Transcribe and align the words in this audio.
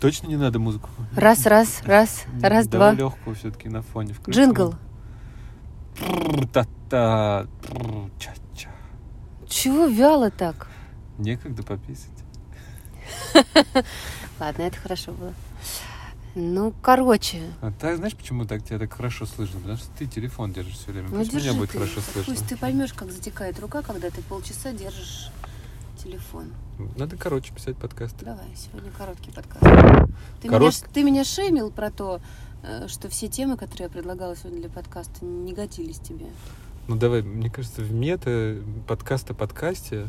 Точно 0.00 0.26
не 0.26 0.36
надо 0.36 0.58
музыку? 0.58 0.88
Раз, 1.14 1.46
раз, 1.46 1.82
раз, 1.84 2.24
раз, 2.42 2.66
Давай 2.68 2.94
два. 2.94 3.04
легкую 3.04 3.34
все-таки 3.36 3.68
на 3.68 3.82
фоне. 3.82 4.12
включим. 4.12 4.42
Джингл. 4.42 4.74
Та-та. 6.52 7.46
пррр, 7.62 8.10
Ча-ча. 8.18 8.70
Чего 9.48 9.86
вяло 9.86 10.30
так? 10.30 10.68
Некогда 11.18 11.62
пописать. 11.62 12.10
Ладно, 14.40 14.62
это 14.62 14.76
хорошо 14.78 15.12
было. 15.12 15.32
Ну, 16.34 16.74
короче. 16.82 17.40
А 17.62 17.72
так, 17.72 17.96
знаешь, 17.96 18.14
почему 18.14 18.44
так 18.44 18.62
тебя 18.62 18.78
так 18.78 18.92
хорошо 18.92 19.24
слышно? 19.24 19.58
Потому 19.60 19.78
что 19.78 19.88
ты 19.98 20.04
телефон 20.06 20.52
держишь 20.52 20.74
все 20.74 20.92
время. 20.92 21.08
Ну, 21.08 21.16
Пусть 21.20 21.32
меня 21.32 21.54
будет 21.54 21.70
ты. 21.70 21.78
хорошо 21.78 22.00
слышно. 22.12 22.34
Пусть 22.34 22.46
ты 22.46 22.56
поймешь, 22.58 22.92
как 22.92 23.10
затекает 23.10 23.58
рука, 23.58 23.80
когда 23.80 24.10
ты 24.10 24.20
полчаса 24.20 24.72
держишь 24.72 25.30
телефон. 26.06 26.52
Надо 26.96 27.16
короче 27.16 27.52
писать 27.52 27.76
подкасты. 27.76 28.24
Давай, 28.24 28.46
сегодня 28.54 28.90
короткий 28.92 29.30
подкаст. 29.32 29.64
Ты, 30.40 30.48
меня, 30.48 30.58
Корот- 30.58 30.72
ш- 30.74 30.86
ты 30.92 31.02
меня 31.02 31.24
шеймил 31.24 31.70
про 31.70 31.90
то, 31.90 32.20
э, 32.62 32.86
что 32.88 33.08
все 33.08 33.28
темы, 33.28 33.56
которые 33.56 33.86
я 33.86 33.90
предлагала 33.90 34.36
сегодня 34.36 34.60
для 34.60 34.70
подкаста, 34.70 35.24
не 35.24 35.52
годились 35.52 35.98
тебе. 35.98 36.26
Ну 36.86 36.96
давай, 36.96 37.22
мне 37.22 37.50
кажется, 37.50 37.82
в 37.82 37.92
мета 37.92 38.58
подкаст 38.86 39.30
о 39.30 39.34
подкасте 39.34 40.06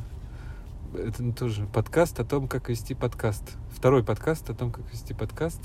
это 0.95 1.31
тоже 1.34 1.66
подкаст 1.66 2.20
о 2.20 2.25
том, 2.25 2.48
как 2.48 2.70
вести 2.70 2.94
подкаст. 2.94 3.44
Второй 3.75 4.03
подкаст 4.03 4.50
о 4.50 4.53
том, 4.53 4.72
как 4.72 4.84
вести 4.91 5.14
подкаст. 5.14 5.59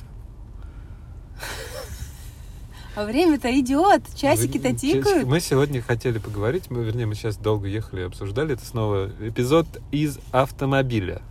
А 2.94 3.04
время-то 3.06 3.48
идет, 3.58 4.02
часики-то 4.14 4.68
Вы- 4.68 4.74
тикают. 4.76 5.26
Мы 5.26 5.40
сегодня 5.40 5.80
хотели 5.80 6.18
поговорить, 6.18 6.70
мы, 6.70 6.84
вернее, 6.84 7.06
мы 7.06 7.14
сейчас 7.14 7.36
долго 7.38 7.66
ехали 7.66 8.02
и 8.02 8.04
обсуждали. 8.04 8.54
Это 8.54 8.66
снова 8.66 9.10
эпизод 9.20 9.66
из 9.90 10.18
автомобиля 10.30 11.22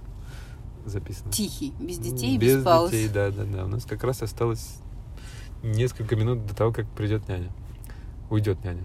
записано. 0.86 1.32
Тихий, 1.32 1.74
без 1.80 2.00
детей, 2.00 2.38
без 2.40 2.58
без, 2.58 2.64
пауз. 2.64 2.90
детей, 2.90 3.10
да, 3.10 3.30
да, 3.30 3.44
да. 3.44 3.66
У 3.66 3.68
нас 3.68 3.86
как 3.86 4.04
раз 4.04 4.24
осталось 4.24 4.78
несколько 5.62 6.16
минут 6.16 6.48
до 6.48 6.56
того, 6.56 6.72
как 6.72 6.88
придет 6.90 7.28
няня. 7.28 7.52
Уйдет 8.32 8.64
няня. 8.64 8.84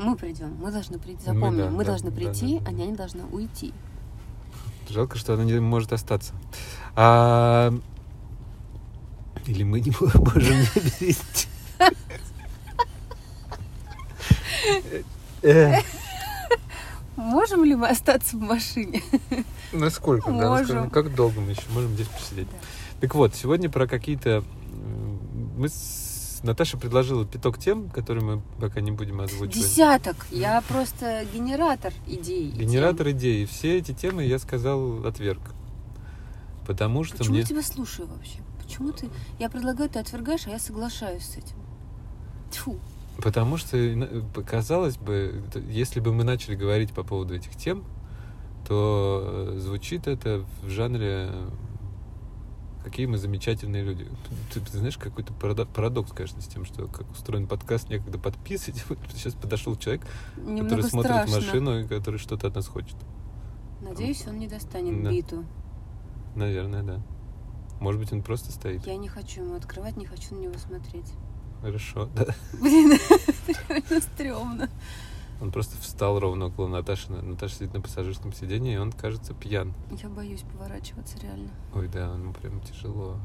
Мы 0.00 0.16
придем, 0.16 0.56
мы 0.60 0.72
должны 0.72 0.98
прийти. 0.98 1.22
Мы, 1.28 1.34
Запомни, 1.34 1.62
да, 1.62 1.70
мы 1.70 1.84
да, 1.84 1.90
должны 1.90 2.10
да, 2.10 2.16
прийти, 2.16 2.58
да, 2.58 2.64
да. 2.64 2.70
а 2.70 2.72
няня 2.72 2.96
должна 2.96 3.24
уйти. 3.26 3.72
Жалко, 4.88 5.18
что 5.18 5.34
она 5.34 5.44
не 5.44 5.58
может 5.60 5.92
остаться. 5.92 6.34
А... 6.96 7.72
Или 9.46 9.62
мы 9.62 9.80
не 9.80 9.92
можем 10.00 10.58
не 10.58 10.66
перейти. 10.98 11.48
Э, 11.78 11.90
Можем 17.16 17.64
ли 17.64 17.74
мы 17.74 17.88
остаться 17.88 18.36
в 18.36 18.40
машине? 18.40 19.02
Насколько? 19.72 20.30
да, 20.30 20.48
Можем. 20.50 20.76
насколько- 20.76 20.90
Как 21.02 21.14
долго 21.14 21.40
мы 21.40 21.50
еще 21.50 21.62
можем 21.70 21.92
здесь 21.94 22.06
посидеть? 22.06 22.48
Да. 22.50 22.56
Так 23.00 23.14
вот, 23.14 23.34
сегодня 23.34 23.68
про 23.68 23.86
какие-то... 23.86 24.44
Мы 25.56 25.68
с... 25.68 26.40
Наташа 26.44 26.78
предложила 26.78 27.26
пяток 27.26 27.58
тем, 27.58 27.88
которые 27.90 28.24
мы 28.24 28.42
пока 28.60 28.80
не 28.80 28.92
будем 28.92 29.20
озвучивать. 29.20 29.52
Десяток. 29.56 30.26
Я 30.30 30.60
просто 30.68 31.24
генератор 31.34 31.92
идей. 32.06 32.48
и 32.50 32.52
тем. 32.52 32.60
Генератор 32.60 33.10
идей. 33.10 33.44
Все 33.46 33.76
эти 33.78 33.92
темы 33.92 34.24
я 34.24 34.38
сказал 34.38 35.04
отверг. 35.04 35.40
Потому 36.66 37.02
что 37.02 37.18
Почему 37.18 37.32
мне... 37.32 37.40
я 37.40 37.46
тебя 37.46 37.62
слушаю 37.62 38.06
вообще? 38.06 38.38
Почему 38.62 38.92
ты... 38.92 39.08
Я 39.40 39.48
предлагаю, 39.50 39.90
ты 39.90 39.98
отвергаешь, 39.98 40.46
а 40.46 40.50
я 40.50 40.58
соглашаюсь 40.60 41.24
с 41.24 41.36
этим. 41.38 41.56
Тьфу. 42.52 42.78
Потому 43.22 43.56
что, 43.56 43.76
э, 43.76 44.22
казалось 44.46 44.96
бы, 44.96 45.42
если 45.68 46.00
бы 46.00 46.12
мы 46.12 46.24
начали 46.24 46.54
говорить 46.54 46.92
по 46.92 47.02
поводу 47.02 47.34
этих 47.34 47.56
тем, 47.56 47.84
то 48.66 49.24
э, 49.54 49.58
звучит 49.58 50.06
это 50.06 50.44
в 50.62 50.68
жанре 50.68 51.28
э, 51.30 51.48
«Какие 52.84 53.06
мы 53.06 53.18
замечательные 53.18 53.82
люди». 53.82 54.06
Ты, 54.52 54.60
ты 54.60 54.78
знаешь, 54.78 54.96
какой-то 54.96 55.32
парадо- 55.32 55.66
парадокс, 55.66 56.12
конечно, 56.12 56.40
с 56.40 56.46
тем, 56.46 56.64
что 56.64 56.86
как 56.86 57.10
устроен 57.10 57.48
подкаст, 57.48 57.88
некогда 57.88 58.18
подписывать. 58.18 58.84
Вот 58.88 58.98
сейчас 59.14 59.34
подошел 59.34 59.74
человек, 59.76 60.06
Немного 60.36 60.64
который 60.68 60.84
смотрит 60.84 61.12
страшно. 61.12 61.36
машину 61.36 61.80
и 61.80 61.88
который 61.88 62.18
что-то 62.18 62.46
от 62.46 62.54
нас 62.54 62.68
хочет. 62.68 62.96
Надеюсь, 63.80 64.26
он 64.26 64.38
не 64.38 64.46
достанет 64.48 65.02
Да. 65.02 65.10
биту. 65.10 65.44
Наверное, 66.36 66.82
да. 66.82 67.00
Может 67.80 68.00
быть, 68.00 68.12
он 68.12 68.22
просто 68.22 68.52
стоит. 68.52 68.86
Я 68.86 68.96
не 68.96 69.08
хочу 69.08 69.42
ему 69.44 69.54
открывать, 69.54 69.96
не 69.96 70.04
хочу 70.04 70.34
на 70.34 70.40
него 70.40 70.54
смотреть. 70.58 71.12
Хорошо, 71.60 72.08
да. 72.14 72.26
Блин, 72.60 72.92
реально 73.68 74.00
стрёмно. 74.00 74.68
Он 75.40 75.52
просто 75.52 75.76
встал 75.78 76.18
ровно 76.18 76.46
около 76.46 76.66
Наташи. 76.68 77.12
Наташа 77.12 77.54
сидит 77.54 77.74
на 77.74 77.80
пассажирском 77.80 78.32
сиденье, 78.32 78.74
и 78.74 78.78
он 78.78 78.90
кажется 78.92 79.34
пьян. 79.34 79.72
Я 79.90 80.08
боюсь 80.08 80.42
поворачиваться 80.42 81.18
реально. 81.20 81.50
Ой, 81.74 81.88
да, 81.88 82.12
ему 82.12 82.32
прям 82.32 82.60
тяжело. 82.60 83.16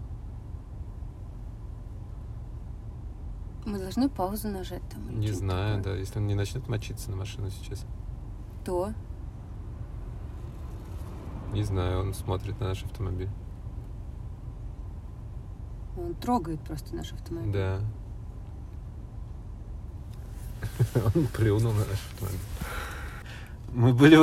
Мы 3.65 3.79
должны 3.79 4.09
паузу 4.09 4.49
нажать 4.49 4.83
там. 4.89 5.19
Не 5.19 5.31
знаю, 5.31 5.77
такое. 5.77 5.93
да, 5.93 5.99
если 5.99 6.19
он 6.19 6.27
не 6.27 6.35
начнет 6.35 6.67
мочиться 6.67 7.09
на 7.09 7.17
машину 7.17 7.49
сейчас. 7.49 7.85
То. 8.65 8.93
Не 11.53 11.63
знаю, 11.63 12.01
он 12.01 12.13
смотрит 12.13 12.59
на 12.59 12.69
наш 12.69 12.83
автомобиль. 12.83 13.29
Он 15.97 16.13
трогает 16.15 16.59
просто 16.61 16.95
наш 16.95 17.13
автомобиль. 17.13 17.53
Да. 17.53 17.79
Он 21.15 21.27
плюнул 21.27 21.71
на 21.71 21.79
наш 21.79 21.99
автомобиль. 22.11 22.39
Мы 23.73 23.93
были... 23.93 24.19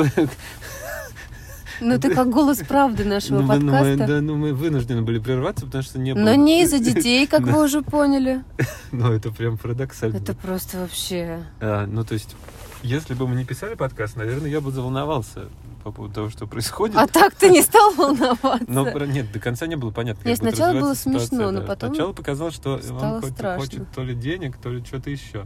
Ну 1.81 1.99
ты 1.99 2.13
как 2.13 2.29
голос 2.29 2.59
правды 2.59 3.03
нашего 3.03 3.41
Ну, 3.41 3.47
ну, 3.47 3.47
мы- 3.47 3.71
подкаста. 3.71 4.07
Да, 4.07 4.21
ну 4.21 4.35
мы 4.35 4.53
вынуждены 4.53 5.01
были 5.01 5.17
прерваться, 5.17 5.65
потому 5.65 5.83
что 5.83 5.97
не 5.97 6.13
было... 6.13 6.23
Но 6.23 6.35
не 6.35 6.61
из-за 6.63 6.77
детей, 6.79 7.25
как 7.25 7.41
вы 7.47 7.63
уже 7.63 7.81
поняли. 7.81 8.43
Ну, 8.91 9.11
это 9.11 9.31
прям 9.31 9.57
парадоксально. 9.57 10.17
Это 10.17 10.33
просто 10.33 10.79
вообще... 10.79 11.43
А, 11.59 11.87
ну, 11.87 12.03
то 12.03 12.13
есть, 12.13 12.35
если 12.83 13.13
бы 13.13 13.27
мы 13.27 13.35
не 13.35 13.45
писали 13.45 13.75
подкаст, 13.75 14.17
наверное, 14.17 14.49
я 14.49 14.59
бы 14.59 14.71
заволновался 14.71 15.47
по 15.83 15.91
поводу 15.91 16.13
того, 16.13 16.29
что 16.29 16.45
происходит. 16.45 16.95
А 16.97 17.07
так 17.07 17.33
ты 17.35 17.49
не 17.49 17.61
стал 17.61 17.93
волноваться. 17.93 18.65
Но 18.67 18.89
нет, 19.05 19.31
до 19.31 19.39
конца 19.39 19.65
не 19.65 19.75
было 19.75 19.91
понятно. 19.91 20.27
Нет, 20.27 20.37
сначала 20.37 20.73
было 20.73 20.95
ситуация, 20.95 21.27
смешно, 21.27 21.51
но 21.51 21.61
да. 21.61 21.67
потом 21.67 21.89
Сначала 21.89 22.13
показалось, 22.13 22.53
что 22.53 22.79
стало 22.79 23.15
он 23.15 23.23
страшно. 23.23 23.59
хочет 23.65 23.91
то 23.91 24.03
ли 24.03 24.13
денег, 24.13 24.57
то 24.57 24.69
ли 24.69 24.83
что-то 24.83 25.09
еще. 25.09 25.45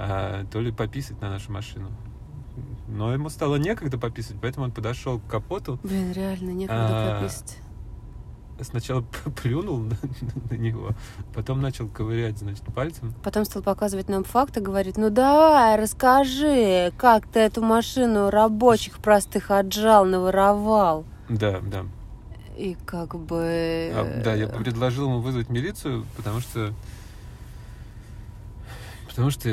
А, 0.00 0.44
то 0.52 0.60
ли 0.60 0.70
пописать 0.70 1.20
на 1.20 1.28
нашу 1.28 1.50
машину. 1.50 1.90
Но 2.86 3.12
ему 3.12 3.28
стало 3.30 3.56
некогда 3.56 3.98
пописать, 3.98 4.36
поэтому 4.40 4.66
он 4.66 4.70
подошел 4.70 5.18
к 5.18 5.26
капоту, 5.26 5.80
Блин, 5.82 6.12
реально 6.12 6.50
некогда 6.50 7.16
А, 7.16 7.18
прописать. 7.20 7.58
сначала 8.60 9.02
плюнул 9.42 9.78
на, 9.78 9.96
на 10.50 10.54
него, 10.54 10.90
потом 11.34 11.60
начал 11.60 11.88
ковырять, 11.88 12.38
значит, 12.38 12.62
пальцем. 12.72 13.12
Потом 13.24 13.44
стал 13.44 13.62
показывать 13.62 14.08
нам 14.08 14.22
факты, 14.22 14.60
говорит, 14.60 14.96
ну 14.96 15.10
давай, 15.10 15.76
расскажи, 15.76 16.92
как 16.96 17.26
ты 17.26 17.40
эту 17.40 17.60
машину 17.60 18.30
рабочих 18.30 19.00
простых 19.00 19.50
отжал, 19.50 20.04
наворовал. 20.04 21.06
Да, 21.28 21.60
да. 21.60 21.86
И 22.56 22.76
как 22.86 23.16
бы... 23.18 23.90
А, 23.94 24.22
да, 24.24 24.34
я 24.34 24.46
предложил 24.46 25.06
ему 25.06 25.20
вызвать 25.20 25.48
милицию, 25.48 26.06
потому 26.16 26.38
что 26.38 26.72
потому 29.18 29.32
что 29.32 29.48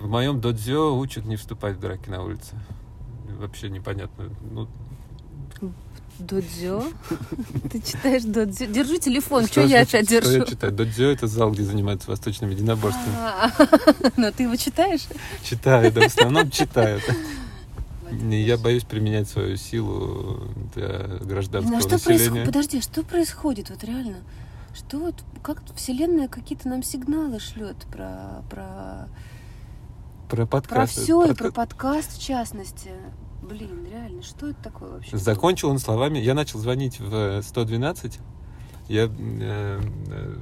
в 0.00 0.06
моем 0.06 0.40
додзё 0.40 0.96
учат 0.96 1.24
не 1.24 1.34
вступать 1.34 1.76
в 1.76 1.80
драки 1.80 2.08
на 2.08 2.22
улице. 2.22 2.54
Вообще 3.36 3.68
непонятно. 3.68 4.30
Ну, 4.52 4.68
Додзё? 6.20 6.84
Ты 7.72 7.80
читаешь 7.80 8.22
додзё? 8.22 8.66
Держи 8.66 8.98
телефон, 8.98 9.46
что 9.46 9.62
я 9.62 9.80
опять 9.80 10.06
что 10.06 10.14
я 10.14 10.20
держу? 10.20 10.44
читаю? 10.44 10.72
Додзё— 10.72 11.10
это 11.10 11.26
зал, 11.26 11.50
где 11.50 11.64
занимаются 11.64 12.08
восточными 12.08 12.52
единоборствами. 12.52 13.16
А, 13.16 13.50
Но 14.16 14.30
ты 14.30 14.44
его 14.44 14.54
читаешь? 14.54 15.08
Читаю, 15.42 15.90
да, 15.90 16.02
в 16.02 16.06
основном 16.06 16.48
читаю. 16.48 17.00
Я 18.30 18.56
боюсь 18.56 18.84
применять 18.84 19.28
свою 19.28 19.56
силу 19.56 20.48
для 20.74 21.18
гражданского 21.22 21.78
а 21.78 21.80
что 21.80 21.98
происходит? 21.98 22.46
Подожди, 22.46 22.80
что 22.82 23.02
происходит 23.02 23.70
вот 23.70 23.82
реально? 23.82 24.18
Что 24.74 24.98
вот, 24.98 25.24
как 25.42 25.62
вселенная 25.74 26.28
какие-то 26.28 26.68
нам 26.68 26.82
сигналы 26.82 27.40
шлет 27.40 27.76
про, 27.90 28.42
про, 28.48 29.08
Про 30.28 30.36
про 30.36 30.46
подкаст. 30.46 30.92
все 30.92 31.24
и 31.24 31.28
Подка- 31.28 31.44
про 31.44 31.52
подкаст 31.52 32.12
в 32.12 32.22
частности. 32.22 32.90
Блин, 33.42 33.86
реально, 33.90 34.22
что 34.22 34.48
это 34.48 34.62
такое 34.62 34.90
вообще? 34.92 35.16
Закончил 35.16 35.70
он 35.70 35.78
словами. 35.78 36.18
Я 36.18 36.34
начал 36.34 36.58
звонить 36.60 37.00
в 37.00 37.42
112. 37.42 38.18
Я 38.88 39.04
э, 39.06 39.10
э, 40.08 40.36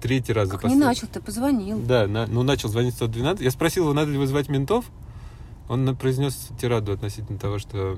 третий 0.00 0.32
раз 0.32 0.48
Как 0.48 0.64
не 0.64 0.76
начал, 0.76 1.08
ты 1.08 1.20
позвонил. 1.20 1.80
Да, 1.82 2.06
на- 2.06 2.26
ну 2.26 2.42
начал 2.42 2.68
звонить 2.70 2.94
в 2.94 2.96
112. 2.96 3.42
Я 3.44 3.50
спросил 3.50 3.84
его, 3.84 3.92
надо 3.92 4.10
ли 4.10 4.18
вызывать 4.18 4.48
ментов. 4.48 4.90
Он 5.68 5.94
произнес 5.96 6.48
тираду 6.60 6.92
относительно 6.92 7.38
того, 7.38 7.58
что 7.58 7.96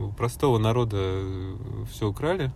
у 0.00 0.12
простого 0.12 0.58
народа 0.58 1.22
все 1.90 2.08
украли. 2.08 2.52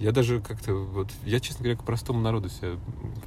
Я 0.00 0.12
даже 0.12 0.40
как-то 0.40 0.74
вот, 0.74 1.10
я, 1.26 1.40
честно 1.40 1.62
говоря, 1.64 1.78
к 1.78 1.84
простому 1.84 2.20
народу 2.20 2.48
себя 2.48 2.70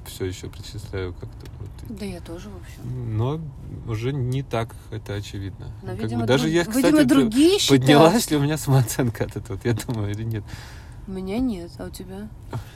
все 0.08 0.26
еще 0.26 0.50
причисляю 0.50 1.14
как-то. 1.14 1.46
вот. 1.60 1.98
Да 2.00 2.04
я 2.04 2.20
тоже, 2.20 2.50
в 2.50 2.56
общем. 2.58 3.16
Но 3.16 3.40
уже 3.88 4.12
не 4.12 4.42
так 4.42 4.76
это 4.90 5.14
очевидно. 5.14 5.72
Но, 5.84 5.90
Как 5.92 6.02
видимо, 6.02 6.22
бы 6.22 6.28
даже 6.28 6.44
друг- 6.46 6.56
я, 6.56 6.66
кстати, 6.66 6.86
видимо, 6.88 7.06
другие 7.06 7.60
считают. 7.60 7.82
поднялась 7.84 8.32
ли 8.32 8.38
у 8.38 8.42
меня 8.42 8.58
самооценка 8.58 9.26
от 9.26 9.36
этого, 9.38 9.60
я 9.64 9.74
думаю, 9.88 10.12
или 10.12 10.24
нет. 10.24 10.44
У 11.06 11.12
меня 11.12 11.40
нет, 11.40 11.70
а 11.80 11.86
у 11.88 11.90
тебя? 11.90 12.30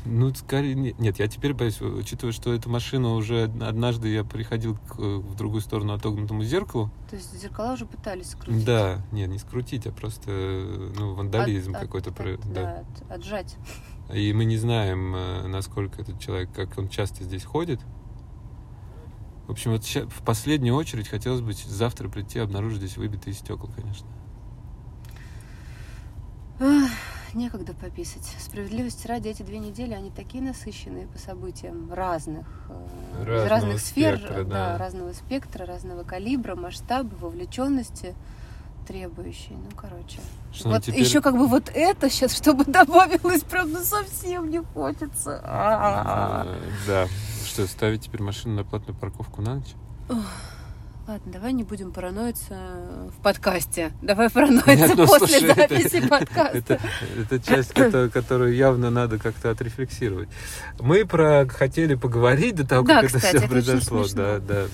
Ну, 0.03 0.33
скорее, 0.33 0.75
нет, 0.75 0.99
нет, 0.99 1.17
я 1.17 1.27
теперь 1.29 1.53
боюсь, 1.53 1.79
учитывая, 1.81 2.33
что 2.33 2.53
эту 2.53 2.69
машину 2.69 3.15
уже 3.15 3.43
однажды 3.43 4.09
я 4.09 4.25
приходил 4.25 4.77
к, 4.77 4.95
в 4.97 5.35
другую 5.35 5.61
сторону 5.61 5.93
отогнутому 5.93 6.43
зеркалу. 6.43 6.91
То 7.09 7.15
есть 7.15 7.33
зеркала 7.41 7.73
уже 7.73 7.85
пытались 7.85 8.31
скрутить? 8.31 8.65
Да, 8.65 9.01
нет, 9.13 9.29
не 9.29 9.37
скрутить, 9.37 9.87
а 9.87 9.91
просто, 9.93 10.91
ну, 10.97 11.13
вандализм 11.13 11.71
От- 11.71 11.77
от- 11.77 11.81
какой-то. 11.83 12.11
про- 12.11 12.33
от- 12.33 12.53
да, 12.53 12.79
от- 12.79 13.11
отжать. 13.11 13.55
И 14.13 14.33
мы 14.33 14.43
не 14.43 14.57
знаем, 14.57 15.15
э, 15.15 15.47
насколько 15.47 16.01
этот 16.01 16.19
человек, 16.19 16.49
как 16.53 16.77
он 16.77 16.89
часто 16.89 17.23
здесь 17.23 17.45
ходит. 17.45 17.79
В 19.47 19.51
общем, 19.51 19.71
вот 19.71 19.85
ща- 19.85 20.05
в 20.05 20.21
последнюю 20.25 20.75
очередь 20.75 21.07
хотелось 21.07 21.39
бы 21.39 21.53
завтра 21.53 22.09
прийти 22.09 22.39
и 22.39 22.41
обнаружить 22.41 22.79
здесь 22.79 22.97
выбитые 22.97 23.33
стекла, 23.33 23.69
конечно. 23.73 24.07
Ах, 26.59 26.89
некогда 27.37 27.73
пописать. 27.73 28.23
Справедливости 28.39 29.07
ради, 29.07 29.29
эти 29.29 29.43
две 29.43 29.59
недели, 29.59 29.93
они 29.93 30.11
такие 30.11 30.43
насыщенные 30.43 31.07
по 31.07 31.17
событиям 31.19 31.93
разных, 31.93 32.45
э, 32.69 33.21
из 33.21 33.27
Разного 33.27 33.49
разных 33.49 33.79
сфер, 33.81 34.17
спектра, 34.17 34.43
да, 34.43 34.49
да. 34.73 34.77
разного 34.77 35.13
спектра, 35.13 35.65
разного 35.65 36.03
калибра, 36.03 36.55
масштаба, 36.55 37.13
вовлеченности 37.19 38.15
требующие. 38.87 39.57
Ну, 39.57 39.69
короче. 39.75 40.19
Что 40.53 40.69
нам 40.69 40.77
вот 40.77 40.83
теперь- 40.85 41.01
еще 41.01 41.21
как 41.21 41.37
бы 41.37 41.47
вот 41.47 41.69
это 41.73 42.09
сейчас, 42.09 42.35
чтобы 42.35 42.63
добавилось, 42.71 43.43
ну 43.65 43.79
совсем 43.83 44.49
не 44.49 44.59
хочется. 44.59 45.41
А-а-а. 45.43 46.45
Э, 46.47 46.59
Да. 46.87 47.07
Что, 47.45 47.67
ставить 47.67 48.03
теперь 48.05 48.21
машину 48.21 48.55
на 48.55 48.63
платную 48.63 48.97
парковку 48.97 49.41
на 49.41 49.55
ночь? 49.55 49.73
Ладно, 51.07 51.31
давай 51.31 51.53
не 51.53 51.63
будем 51.63 51.93
параноиться 51.93 52.55
в 53.17 53.21
подкасте. 53.23 53.93
Давай 54.01 54.29
параноиться 54.29 54.75
Нет, 54.75 54.91
ну, 54.97 55.07
после 55.07 55.39
слушай, 55.39 55.49
это- 55.51 55.55
записи 55.55 56.07
подкаста. 56.09 56.57
Это, 56.57 56.79
это 57.17 57.39
часть, 57.39 57.73
которую, 57.73 58.11
которую 58.13 58.53
явно 58.55 58.89
надо 58.89 59.17
как-то 59.17 59.49
отрефлексировать. 59.51 60.27
Мы 60.79 61.05
про 61.05 61.47
хотели 61.47 61.95
поговорить 61.95 62.55
до 62.55 62.67
того, 62.67 62.85
Да, 62.85 62.95
как 63.01 63.05
это 63.05 63.19
кстати, 63.19 63.37
все 63.37 63.45
это 63.45 63.55
очень 63.55 63.65
произошло. 63.65 64.05
Да, 64.15 64.39
да. 64.39 64.65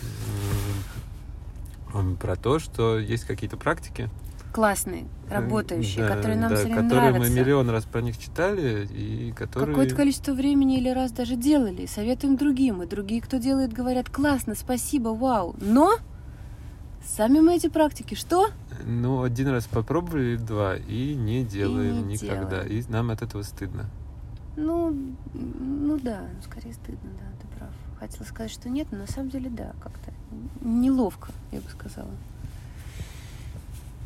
Про 2.20 2.36
то, 2.36 2.58
что 2.58 2.98
есть 2.98 3.26
какие-то 3.26 3.58
практики, 3.58 4.10
Классные, 4.52 5.06
работающие, 5.32 6.06
да, 6.08 6.16
которые 6.16 6.38
нам 6.38 6.50
да, 6.52 6.56
все 6.58 6.66
время 6.66 6.84
которые 6.84 7.10
нравятся. 7.12 7.32
мы 7.32 7.40
миллион 7.40 7.70
раз 7.72 7.86
про 7.86 8.02
них 8.02 8.20
читали, 8.20 8.86
и 8.86 9.32
которые... 9.32 9.70
Какое-то 9.70 9.96
количество 9.96 10.34
времени 10.34 10.78
или 10.78 10.90
раз 10.90 11.12
даже 11.12 11.36
делали, 11.36 11.88
советуем 11.88 12.38
другим, 12.38 12.84
и 12.84 12.86
другие, 12.86 13.20
кто 13.20 13.38
делает, 13.38 13.74
говорят, 13.74 14.10
классно, 14.12 14.54
спасибо, 14.54 15.10
вау. 15.10 15.56
Но 15.60 15.98
сами 17.06 17.40
мы 17.40 17.56
эти 17.56 17.68
практики 17.68 18.16
что? 18.16 18.50
Ну, 18.86 19.24
один 19.24 19.50
раз 19.50 19.66
попробовали, 19.66 20.36
два, 20.36 20.76
и 20.76 21.14
не 21.16 21.44
делаем 21.44 22.08
не 22.08 22.14
никогда. 22.14 22.64
делаем. 22.64 22.72
И 22.72 22.92
нам 22.92 23.12
от 23.12 23.22
этого 23.22 23.44
стыдно. 23.44 23.86
Ну, 24.56 24.96
ну 25.34 26.00
да, 26.00 26.28
скорее 26.44 26.74
стыдно, 26.74 27.10
да, 27.20 27.26
ты 27.42 27.48
прав. 27.58 27.70
Хотела 28.00 28.24
сказать, 28.26 28.52
что 28.52 28.70
нет, 28.70 28.88
но 28.92 29.00
на 29.00 29.08
самом 29.08 29.30
деле 29.30 29.50
да, 29.50 29.74
как-то 29.82 30.12
неловко, 30.62 31.32
я 31.52 31.60
бы 31.60 31.70
сказала. 31.70 32.12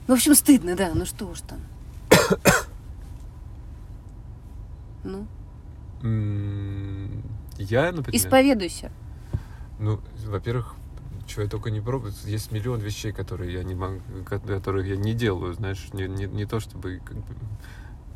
В 0.07 0.11
общем, 0.13 0.35
стыдно, 0.35 0.75
да, 0.75 0.91
ну 0.93 1.05
что 1.05 1.27
уж 1.27 1.41
там. 1.41 1.59
Ну, 5.03 5.25
Я, 7.57 7.91
например... 7.93 8.13
исповедуйся. 8.13 8.91
Ну, 9.79 10.01
во-первых, 10.25 10.75
чего 11.37 11.43
я 11.43 11.49
только 11.49 11.69
не 11.69 11.79
пробую. 11.81 12.13
Есть 12.25 12.51
миллион 12.51 12.79
вещей, 12.79 13.11
которые 13.11 13.53
я 13.53 13.63
не 13.63 13.75
могу, 13.75 14.01
которые 14.25 14.89
я 14.89 14.95
не 14.97 15.13
делаю, 15.13 15.53
знаешь, 15.53 15.87
не, 15.93 16.07
не, 16.07 16.25
не 16.25 16.45
то 16.45 16.59
чтобы 16.59 16.99
как 17.05 17.15
бы, 17.15 17.35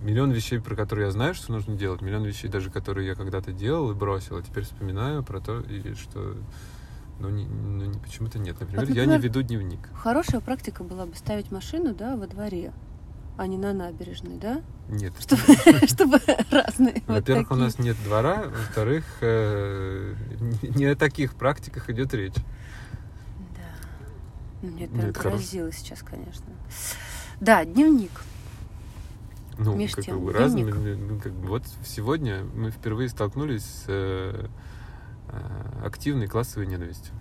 миллион 0.01 0.31
вещей, 0.31 0.59
про 0.59 0.75
которые 0.75 1.06
я 1.06 1.12
знаю, 1.12 1.35
что 1.35 1.51
нужно 1.51 1.75
делать, 1.75 2.01
миллион 2.01 2.23
вещей 2.25 2.47
даже, 2.50 2.71
которые 2.71 3.06
я 3.07 3.13
когда-то 3.15 3.51
делал 3.51 3.91
и 3.91 3.94
бросил, 3.94 4.38
а 4.38 4.41
теперь 4.41 4.63
вспоминаю 4.63 5.21
про 5.23 5.39
то, 5.39 5.59
и 5.59 5.94
что 5.94 6.35
ну, 7.19 7.29
не- 7.29 7.45
ну, 7.45 7.85
не- 7.85 8.00
почему-то 8.00 8.39
нет. 8.39 8.59
Например, 8.59 8.85
Вот, 8.88 8.95
я 8.95 9.06
не 9.06 9.12
например, 9.18 9.21
веду 9.21 9.41
дневник. 9.44 9.79
Хорошая 9.94 10.41
практика 10.41 10.83
была 10.83 11.06
бы 11.06 11.15
ставить 11.15 11.51
машину, 11.51 11.94
да, 11.94 12.15
во 12.18 12.25
дворе, 12.25 12.73
а 13.38 13.45
не 13.45 13.57
на 13.59 13.71
набережной, 13.73 14.38
да? 14.41 14.63
Нет. 14.89 15.13
Чтобы, 15.19 15.41
чтобы 15.88 16.19
разные. 16.50 17.03
вот 17.06 17.18
Во-первых, 17.18 17.51
у 17.51 17.53
такие. 17.53 17.63
нас 17.65 17.77
нет 17.77 17.97
двора, 18.03 18.45
во-вторых, 18.47 19.06
э, 19.21 20.15
не 20.63 20.85
о 20.85 20.95
таких 20.95 21.35
практиках 21.35 21.88
идет 21.91 22.12
речь. 22.15 22.33
Ну, 24.62 24.69
Меня 24.69 24.86
это 24.86 24.96
прям 24.96 25.13
поразило 25.13 25.72
сейчас, 25.72 26.02
конечно. 26.04 26.46
Да, 27.40 27.66
дневник. 27.66 28.12
Ну, 29.58 29.75
Меж 29.75 29.96
как 29.96 30.06
тем, 30.06 30.24
бы 30.24 30.34
разными, 30.34 30.72
ну, 30.72 31.19
как 31.19 31.34
бы 31.34 31.48
вот 31.48 31.63
сегодня 31.86 32.44
мы 32.44 32.72
впервые 32.72 33.10
столкнулись 33.10 33.63
с 33.63 33.86
э, 33.88 34.48
э, 35.28 35.86
активной 35.86 36.28
классовой 36.28 36.68
ненавистью. 36.68 37.13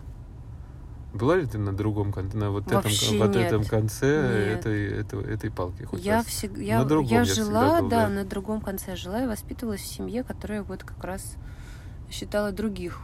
Была 1.12 1.36
ли 1.36 1.46
ты 1.46 1.58
на 1.58 1.72
другом 1.76 2.12
конце, 2.12 2.36
на 2.36 2.50
вот 2.50 2.68
этом, 2.68 2.82
вот 3.18 3.36
этом 3.36 3.64
конце 3.64 4.52
Нет. 4.52 4.60
этой, 4.60 5.00
этой, 5.00 5.34
этой 5.34 5.50
палки? 5.50 5.82
Хоть 5.82 6.02
Я 6.02 6.18
раз? 6.18 6.26
всегда, 6.26 6.62
я, 6.62 6.78
на 6.78 6.84
другом 6.84 7.10
я 7.10 7.18
я 7.18 7.24
жила, 7.24 7.80
был, 7.80 7.88
да, 7.88 8.06
да. 8.06 8.08
на 8.08 8.24
другом 8.24 8.60
конце 8.60 8.94
жила 8.94 9.24
и 9.24 9.26
воспитывалась 9.26 9.80
в 9.80 9.86
семье, 9.86 10.22
которая 10.22 10.62
вот 10.62 10.84
как 10.84 11.02
раз 11.02 11.34
считала 12.10 12.52
других 12.52 13.00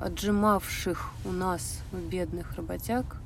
отжимавших 0.00 1.10
у 1.24 1.32
нас, 1.32 1.80
бедных 1.92 2.54
работяг, 2.56 3.19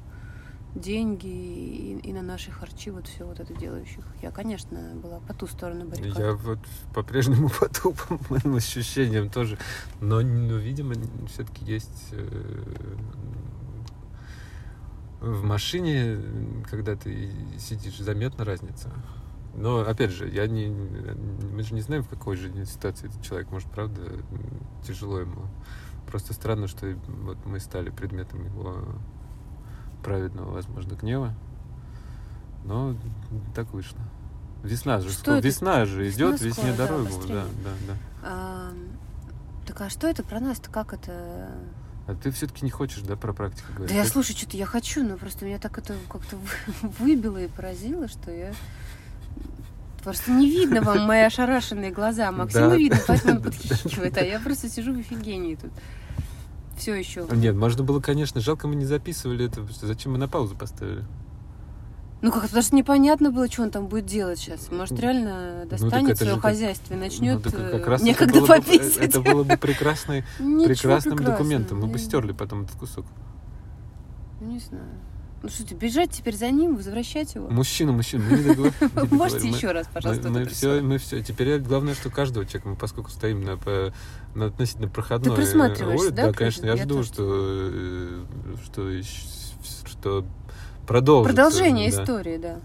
деньги 0.74 1.26
и, 1.26 1.98
и 1.98 2.12
на 2.12 2.22
наши 2.22 2.50
харчи 2.50 2.90
вот 2.90 3.06
все 3.06 3.24
вот 3.24 3.38
это 3.40 3.54
делающих. 3.54 4.04
Я, 4.22 4.30
конечно, 4.30 4.78
была 4.96 5.20
по 5.20 5.32
ту 5.32 5.46
сторону 5.46 5.86
баррикад. 5.86 6.18
Я 6.18 6.32
вот 6.32 6.58
по-прежнему 6.92 7.48
по 7.60 7.68
тупым 7.68 8.20
моим 8.28 8.56
ощущениям 8.56 9.30
тоже. 9.30 9.58
Но, 10.00 10.20
ну, 10.20 10.56
видимо, 10.56 10.94
все-таки 11.28 11.64
есть 11.64 12.08
э, 12.12 12.64
в 15.20 15.44
машине, 15.44 16.18
когда 16.68 16.96
ты 16.96 17.30
сидишь, 17.58 17.98
заметна 17.98 18.44
разница. 18.44 18.92
Но, 19.56 19.80
опять 19.80 20.10
же, 20.10 20.28
я 20.28 20.48
не, 20.48 20.68
мы 20.68 21.62
же 21.62 21.74
не 21.74 21.80
знаем, 21.80 22.02
в 22.02 22.08
какой 22.08 22.36
же 22.36 22.50
ситуации 22.66 23.08
этот 23.08 23.22
человек. 23.22 23.50
Может, 23.52 23.70
правда, 23.70 24.02
тяжело 24.84 25.20
ему. 25.20 25.46
Просто 26.08 26.34
странно, 26.34 26.66
что 26.66 26.92
вот 27.06 27.38
мы 27.46 27.60
стали 27.60 27.90
предметом 27.90 28.44
его 28.44 28.84
праведного, 30.04 30.50
возможно, 30.52 30.94
гнева. 30.94 31.34
Но 32.64 32.94
так 33.54 33.72
вышло. 33.72 33.98
Весна 34.62 35.00
же, 35.00 35.10
Что 35.10 35.18
скоро- 35.20 35.34
это? 35.36 35.46
весна 35.48 35.84
же 35.84 36.04
Весна 36.04 36.16
идет, 36.30 36.40
весне 36.40 36.72
скоро, 36.72 36.76
дорогу, 36.88 37.10
да, 37.28 37.44
да, 37.64 37.70
да. 37.88 37.94
А, 38.22 38.72
так 39.66 39.80
а 39.82 39.90
что 39.90 40.06
это 40.08 40.22
про 40.22 40.40
нас-то? 40.40 40.70
Как 40.70 40.94
это? 40.94 41.50
А 42.06 42.14
ты 42.14 42.30
все-таки 42.30 42.64
не 42.64 42.70
хочешь, 42.70 43.00
да, 43.02 43.16
про 43.16 43.32
практику 43.34 43.68
говорить? 43.74 43.90
Да 43.94 43.94
я 44.02 44.06
слушай, 44.06 44.34
что-то 44.34 44.56
я 44.56 44.64
хочу, 44.66 45.02
но 45.06 45.16
просто 45.16 45.44
меня 45.44 45.58
так 45.58 45.76
это 45.78 45.94
как-то 46.08 46.36
вы- 46.36 46.88
выбило 47.00 47.38
и 47.42 47.48
поразило, 47.48 48.08
что 48.08 48.30
я... 48.30 48.52
Просто 50.02 50.30
не 50.32 50.48
видно 50.50 50.80
вам 50.82 51.00
мои 51.06 51.20
ошарашенные 51.26 51.90
глаза. 51.90 52.30
Максиму 52.32 52.70
Да. 52.70 52.76
видно, 52.76 52.98
поэтому 53.06 53.36
он 53.36 53.42
подхихикивает, 53.42 54.16
а 54.18 54.22
я 54.22 54.38
просто 54.40 54.68
сижу 54.70 54.94
в 54.94 54.98
офигении 54.98 55.54
тут. 55.56 55.72
Все 56.76 56.94
еще. 56.94 57.26
Нет, 57.30 57.54
можно 57.54 57.84
было, 57.84 58.00
конечно, 58.00 58.40
жалко 58.40 58.68
мы 58.68 58.74
не 58.74 58.84
записывали 58.84 59.46
это. 59.46 59.66
Зачем 59.80 60.12
мы 60.12 60.18
на 60.18 60.28
паузу 60.28 60.56
поставили? 60.56 61.04
Ну 62.22 62.32
как, 62.32 62.44
потому 62.44 62.62
что 62.62 62.74
непонятно 62.74 63.30
было, 63.30 63.50
что 63.50 63.62
он 63.62 63.70
там 63.70 63.86
будет 63.86 64.06
делать 64.06 64.38
сейчас. 64.38 64.70
Может, 64.72 64.98
реально 64.98 65.64
Ну, 65.64 65.68
достанет 65.68 66.10
это 66.12 66.24
свое 66.24 66.40
хозяйство 66.40 66.94
и 66.94 66.96
начнет 66.96 67.36
Ну, 67.36 67.50
так 67.50 67.54
э, 67.54 67.70
как 67.78 67.86
раз 67.86 68.00
это 68.00 68.08
некогда 68.08 68.40
бы- 68.40 68.46
пописать. 68.46 68.96
Это 68.96 69.20
было 69.20 69.44
бы 69.44 69.56
прекрасной, 69.58 70.24
Ничего 70.38 70.68
прекрасным 70.68 71.18
документом. 71.18 71.80
Мы 71.80 71.86
бы 71.86 71.98
стерли 71.98 72.32
потом 72.32 72.62
этот 72.62 72.76
кусок. 72.76 73.04
Ну, 74.40 74.52
Не 74.52 74.58
знаю. 74.58 74.84
Ну 75.44 75.50
что, 75.50 75.66
ты 75.66 75.74
бежать 75.74 76.10
теперь 76.10 76.34
за 76.34 76.50
ним, 76.50 76.74
возвращать 76.74 77.34
его? 77.34 77.50
Мужчина, 77.50 77.92
мужчина, 77.92 78.24
мы 78.30 78.38
не 78.38 78.44
не 78.44 78.48
Вы 78.48 78.54
договорим. 78.54 79.08
можете 79.10 79.46
Мы- 79.46 79.54
еще 79.54 79.72
раз, 79.72 79.86
пожалуйста, 79.92 80.30
мы, 80.30 80.40
мы 80.40 80.46
все, 80.46 80.80
мы. 80.80 80.98
Теперь 80.98 81.58
главное, 81.58 81.94
что 81.94 82.08
каждого 82.08 82.46
человека, 82.46 82.68
мы 82.70 82.76
поскольку 82.76 83.10
стоим 83.10 83.44
на, 83.44 83.58
на 84.34 84.46
относительно 84.46 84.88
проходной 84.88 85.36
присматриваешься, 85.36 86.06
улице, 86.06 86.16
да, 86.16 86.32
к 86.32 86.36
конечно, 86.36 86.64
я 86.64 86.76
жду, 86.78 87.04
что, 87.04 87.24
э, 87.28 88.24
что, 88.64 88.90
что 89.84 90.24
продолжится. 90.86 91.36
Продолжение 91.36 91.92
да. 91.92 92.02
истории, 92.02 92.38
да. 92.38 92.60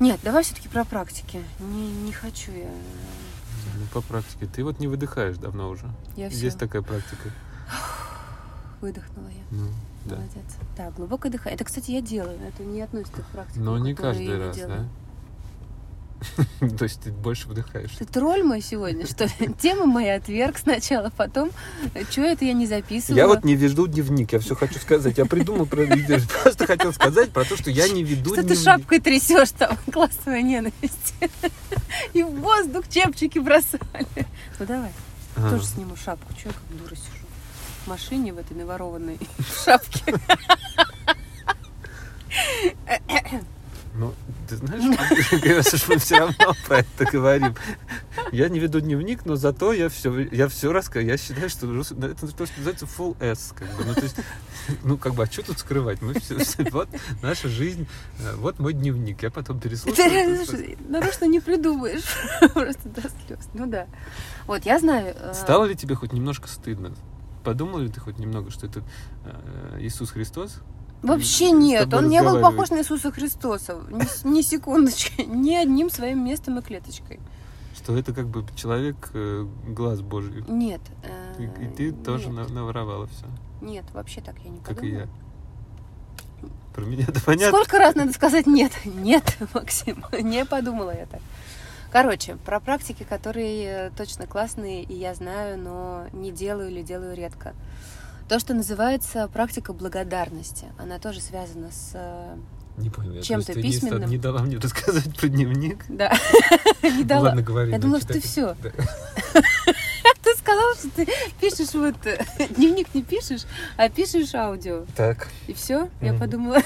Нет, 0.00 0.18
давай 0.24 0.42
все-таки 0.42 0.66
про 0.66 0.84
практики. 0.84 1.40
Не, 1.60 1.92
не 2.02 2.12
хочу 2.12 2.50
я. 2.50 2.66
Ну, 2.66 3.86
по 3.92 4.00
практике. 4.00 4.46
Ты 4.52 4.64
вот 4.64 4.80
не 4.80 4.88
выдыхаешь 4.88 5.36
давно 5.36 5.70
уже. 5.70 5.86
Я 6.16 6.30
все 6.30 6.46
Есть 6.46 6.58
такая 6.58 6.82
практика. 6.82 7.30
выдохнула 8.82 9.28
я. 9.28 9.44
Ну, 9.50 9.68
да. 10.04 10.16
Молодец. 10.16 10.44
Да, 10.76 10.90
глубокое 10.90 11.32
дыхание. 11.32 11.54
Это, 11.54 11.64
кстати, 11.64 11.92
я 11.92 12.00
делаю. 12.00 12.38
Это 12.46 12.62
не 12.64 12.82
относится 12.82 13.22
к 13.22 13.26
практике. 13.26 13.60
Но 13.60 13.78
не 13.78 13.94
каждый 13.94 14.38
раз, 14.38 14.56
делаю. 14.56 14.80
да? 16.60 16.68
То 16.78 16.84
есть 16.84 17.00
ты 17.00 17.10
больше 17.12 17.48
вдыхаешь. 17.48 17.90
Ты 17.98 18.04
тролль 18.04 18.42
мой 18.42 18.60
сегодня, 18.60 19.06
что 19.06 19.24
ли? 19.24 19.54
Тема 19.60 19.86
моя 19.86 20.16
отверг 20.16 20.58
сначала, 20.58 21.10
потом, 21.16 21.50
что 22.10 22.22
это 22.22 22.44
я 22.44 22.52
не 22.52 22.66
записывала? 22.66 23.18
Я 23.18 23.26
вот 23.26 23.44
не 23.44 23.54
веду 23.56 23.86
дневник, 23.86 24.32
я 24.32 24.38
все 24.38 24.54
хочу 24.54 24.78
сказать. 24.78 25.18
Я 25.18 25.26
придумал 25.26 25.66
про 25.66 25.86
просто 26.42 26.66
хотел 26.66 26.92
сказать 26.92 27.30
про 27.30 27.44
то, 27.44 27.56
что 27.56 27.70
я 27.70 27.88
не 27.88 28.04
веду 28.04 28.34
Что 28.34 28.42
дневник. 28.42 28.58
ты 28.58 28.64
шапкой 28.64 29.00
трясешь 29.00 29.50
там, 29.52 29.76
классовая 29.92 30.42
ненависть. 30.42 31.14
И 32.12 32.22
в 32.22 32.40
воздух 32.40 32.88
чепчики 32.88 33.38
бросали. 33.38 34.06
Ну 34.58 34.66
давай, 34.66 34.92
тоже 35.36 35.64
сниму 35.64 35.96
шапку. 35.96 36.32
Че 36.34 36.48
я 36.48 36.52
как 36.52 36.78
дура 36.78 36.94
сижу? 36.96 37.26
В 37.84 37.88
машине 37.88 38.32
в 38.32 38.38
этой 38.38 38.56
наворованной 38.56 39.18
в 39.38 39.64
шапке. 39.64 40.14
Ну, 43.94 44.14
ты 44.48 44.56
знаешь, 44.56 45.74
уж 45.74 45.88
мы 45.88 45.98
все 45.98 46.18
равно 46.18 46.54
про 46.66 46.78
это 46.78 47.04
говорим. 47.04 47.54
Я 48.32 48.48
не 48.48 48.58
веду 48.58 48.80
дневник, 48.80 49.26
но 49.26 49.36
зато 49.36 49.74
я 49.74 49.90
все, 49.90 50.18
я 50.30 50.48
все 50.48 50.72
рассказываю. 50.72 51.10
Я 51.10 51.18
считаю, 51.18 51.50
что 51.50 51.66
ну, 51.66 51.82
это 51.82 52.26
то, 52.26 52.46
что 52.46 52.56
называется 52.56 52.86
full 52.86 53.22
S. 53.22 53.52
Как 53.54 53.68
бы. 53.76 53.84
ну, 53.84 53.94
то 53.94 54.00
есть, 54.00 54.16
ну, 54.82 54.96
как 54.96 55.12
бы, 55.12 55.24
а 55.24 55.26
что 55.26 55.42
тут 55.42 55.58
скрывать? 55.58 56.00
Мы 56.00 56.14
все, 56.20 56.36
вот 56.70 56.88
наша 57.20 57.48
жизнь, 57.48 57.86
э, 58.20 58.34
вот 58.36 58.58
мой 58.58 58.72
дневник. 58.72 59.22
Я 59.22 59.30
потом 59.30 59.60
переслушаю. 59.60 60.06
Это, 60.10 60.46
слушай, 60.46 60.78
нарочно 60.88 61.26
не 61.26 61.40
придумаешь. 61.40 62.04
Просто 62.54 62.88
до 62.88 63.02
слез. 63.02 63.40
Ну 63.52 63.66
да. 63.66 63.86
Вот, 64.46 64.64
я 64.64 64.78
знаю. 64.78 65.14
э, 65.18 65.34
Стало 65.34 65.66
ли 65.66 65.74
тебе 65.76 65.96
хоть 65.96 66.14
немножко 66.14 66.48
стыдно? 66.48 66.94
Подумал 67.44 67.78
ли 67.80 67.88
ты 67.88 68.00
хоть 68.00 68.18
немного, 68.18 68.50
что 68.50 68.66
это 68.66 68.82
э, 69.24 69.78
Иисус 69.80 70.10
Христос? 70.10 70.60
Вообще 71.02 71.50
нет, 71.50 71.92
он 71.92 72.08
не 72.08 72.22
был 72.22 72.40
похож 72.40 72.70
на 72.70 72.78
Иисуса 72.78 73.10
Христоса. 73.10 73.80
Ни, 73.90 74.28
ни 74.28 74.40
секундочки, 74.42 75.22
ни 75.26 75.54
одним 75.54 75.90
своим 75.90 76.24
местом 76.24 76.58
и 76.58 76.62
клеточкой. 76.62 77.18
Что 77.74 77.96
это 77.96 78.12
как 78.12 78.28
бы 78.28 78.44
человек 78.54 79.10
э, 79.14 79.44
глаз 79.66 80.00
Божий. 80.02 80.44
Нет. 80.46 80.80
И, 81.38 81.42
э, 81.44 81.64
и 81.64 81.68
ты 81.68 81.92
тоже 81.92 82.28
нет. 82.28 82.48
на- 82.48 82.54
наворовала 82.54 83.08
все. 83.08 83.26
Нет, 83.60 83.84
вообще 83.92 84.20
так 84.20 84.36
я 84.44 84.50
не 84.50 84.60
Как 84.60 84.82
и 84.82 84.90
подумала. 84.90 85.00
я. 85.00 85.08
Про 86.74 86.84
меня 86.84 87.04
это 87.08 87.20
понятно. 87.20 87.58
Сколько 87.58 87.78
раз 87.78 87.94
надо 87.96 88.12
сказать 88.12 88.46
нет? 88.46 88.72
Нет, 88.84 89.36
Максим, 89.52 90.04
не 90.20 90.44
подумала 90.44 90.96
я 90.96 91.06
так. 91.06 91.20
Короче, 91.92 92.36
про 92.36 92.58
практики, 92.58 93.04
которые 93.06 93.64
э, 93.66 93.90
точно 93.94 94.26
классные, 94.26 94.82
и 94.82 94.94
я 94.94 95.14
знаю, 95.14 95.58
но 95.58 96.06
не 96.12 96.32
делаю 96.32 96.70
или 96.70 96.82
делаю 96.82 97.14
редко. 97.14 97.52
То, 98.30 98.38
что 98.38 98.54
называется 98.54 99.28
практика 99.28 99.74
благодарности. 99.74 100.66
Она 100.78 100.98
тоже 100.98 101.20
связана 101.20 101.70
с... 101.70 101.90
э, 101.92 102.36
Не 102.78 102.88
понял. 102.88 103.12
я 103.12 103.20
Чем-то 103.22 103.52
просто 103.52 103.60
не 103.62 103.70
письменным? 103.72 104.08
Не 104.10 104.16
дала 104.16 104.40
мне 104.42 104.56
рассказать 104.56 105.14
про 105.18 105.28
дневник. 105.28 105.84
Да, 105.90 106.10
не 106.82 107.04
дала. 107.04 107.24
ладно, 107.24 107.42
говори. 107.42 107.70
Я 107.70 107.78
думала, 107.78 108.00
что 108.00 108.14
ты. 108.14 108.22
Да. 108.62 108.70
Ты 110.22 110.36
сказал, 110.36 110.74
что 110.76 110.88
ты 110.90 111.08
пишешь 111.40 111.74
вот... 111.74 112.06
э, 112.06 112.24
Дневник 112.56 112.94
не 112.94 113.02
пишешь, 113.02 113.42
а 113.76 113.88
пишешь 113.88 114.34
аудио. 114.34 114.84
Так, 114.96 115.28
И 115.48 115.52
все? 115.52 115.88
Я 116.00 116.14
подумала, 116.14 116.58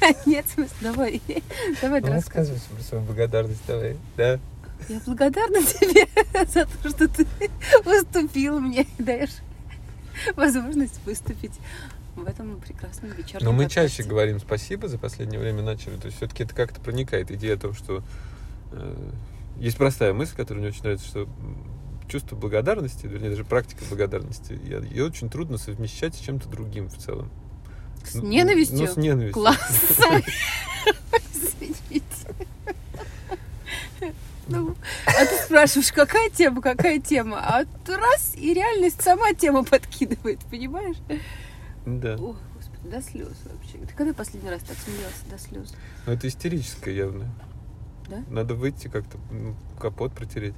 конец. 0.00 0.46
Давай, 0.80 1.20
давай, 1.82 2.00
ну, 2.00 2.06
рассказывай. 2.12 2.54
рассказывай 2.54 2.60
про 2.76 2.82
свою 2.84 3.04
благодарность, 3.04 3.60
давай. 3.66 3.96
Да. 4.16 4.38
Я 4.88 5.00
благодарна 5.06 5.62
тебе 5.62 6.06
за 6.52 6.66
то, 6.66 6.88
что 6.90 7.08
ты 7.08 7.26
выступил 7.84 8.60
мне 8.60 8.86
и 8.98 9.02
даешь 9.02 9.36
возможность 10.36 11.00
выступить 11.04 11.52
в 12.16 12.24
этом 12.26 12.60
прекрасном 12.60 13.10
вечернем 13.12 13.46
Но 13.46 13.52
мы 13.52 13.64
подкасте. 13.64 13.88
чаще 13.96 14.08
говорим 14.08 14.38
спасибо 14.38 14.88
за 14.88 14.98
последнее 14.98 15.40
время 15.40 15.62
начали. 15.62 15.96
То 15.96 16.06
есть 16.06 16.18
все-таки 16.18 16.44
это 16.44 16.54
как-то 16.54 16.80
проникает. 16.80 17.30
Идея 17.30 17.54
о 17.54 17.58
том, 17.58 17.74
что 17.74 18.02
э, 18.72 19.10
есть 19.58 19.76
простая 19.76 20.12
мысль, 20.12 20.36
которая 20.36 20.60
мне 20.60 20.68
очень 20.70 20.82
нравится, 20.82 21.06
что 21.06 21.28
чувство 22.08 22.36
благодарности, 22.36 23.06
вернее, 23.06 23.30
даже 23.30 23.44
практика 23.44 23.82
благодарности, 23.88 24.52
ее, 24.52 24.86
ее 24.88 25.04
очень 25.06 25.28
трудно 25.30 25.58
совмещать 25.58 26.14
с 26.14 26.18
чем-то 26.18 26.48
другим 26.48 26.88
в 26.88 26.96
целом. 26.98 27.30
С 28.04 28.14
Ну, 28.16 28.26
ненавистью? 28.28 28.78
Ну, 28.78 28.86
с 28.86 28.96
ненавистью. 28.96 29.32
Класс! 29.32 29.58
Извините. 31.32 32.04
Ну, 34.46 34.76
а 35.18 35.26
ты 35.26 35.36
спрашиваешь, 35.44 35.92
какая 35.92 36.30
тема, 36.30 36.60
какая 36.60 37.00
тема? 37.00 37.38
А 37.38 37.64
раз, 37.86 38.34
и 38.36 38.54
реальность 38.54 39.02
сама 39.02 39.32
тему 39.34 39.64
подкидывает, 39.64 40.40
понимаешь? 40.50 40.96
Да. 41.86 42.14
О, 42.14 42.36
господи, 42.54 42.88
до 42.88 43.02
слез 43.02 43.36
вообще. 43.44 43.78
Ты 43.86 43.94
когда 43.94 44.14
последний 44.14 44.50
раз 44.50 44.62
так 44.62 44.76
смеялся 44.78 45.24
до 45.30 45.38
слез? 45.38 45.74
Но 46.06 46.12
это 46.12 46.28
истерическое 46.28 46.94
явно. 46.94 47.26
Да? 48.08 48.22
Надо 48.28 48.54
выйти 48.54 48.88
как-то, 48.88 49.18
ну, 49.30 49.54
капот 49.78 50.12
протереть. 50.12 50.54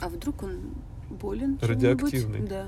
А 0.00 0.08
вдруг 0.08 0.42
он 0.42 0.74
болен? 1.10 1.58
Радиоактивный. 1.62 2.40
Да. 2.40 2.66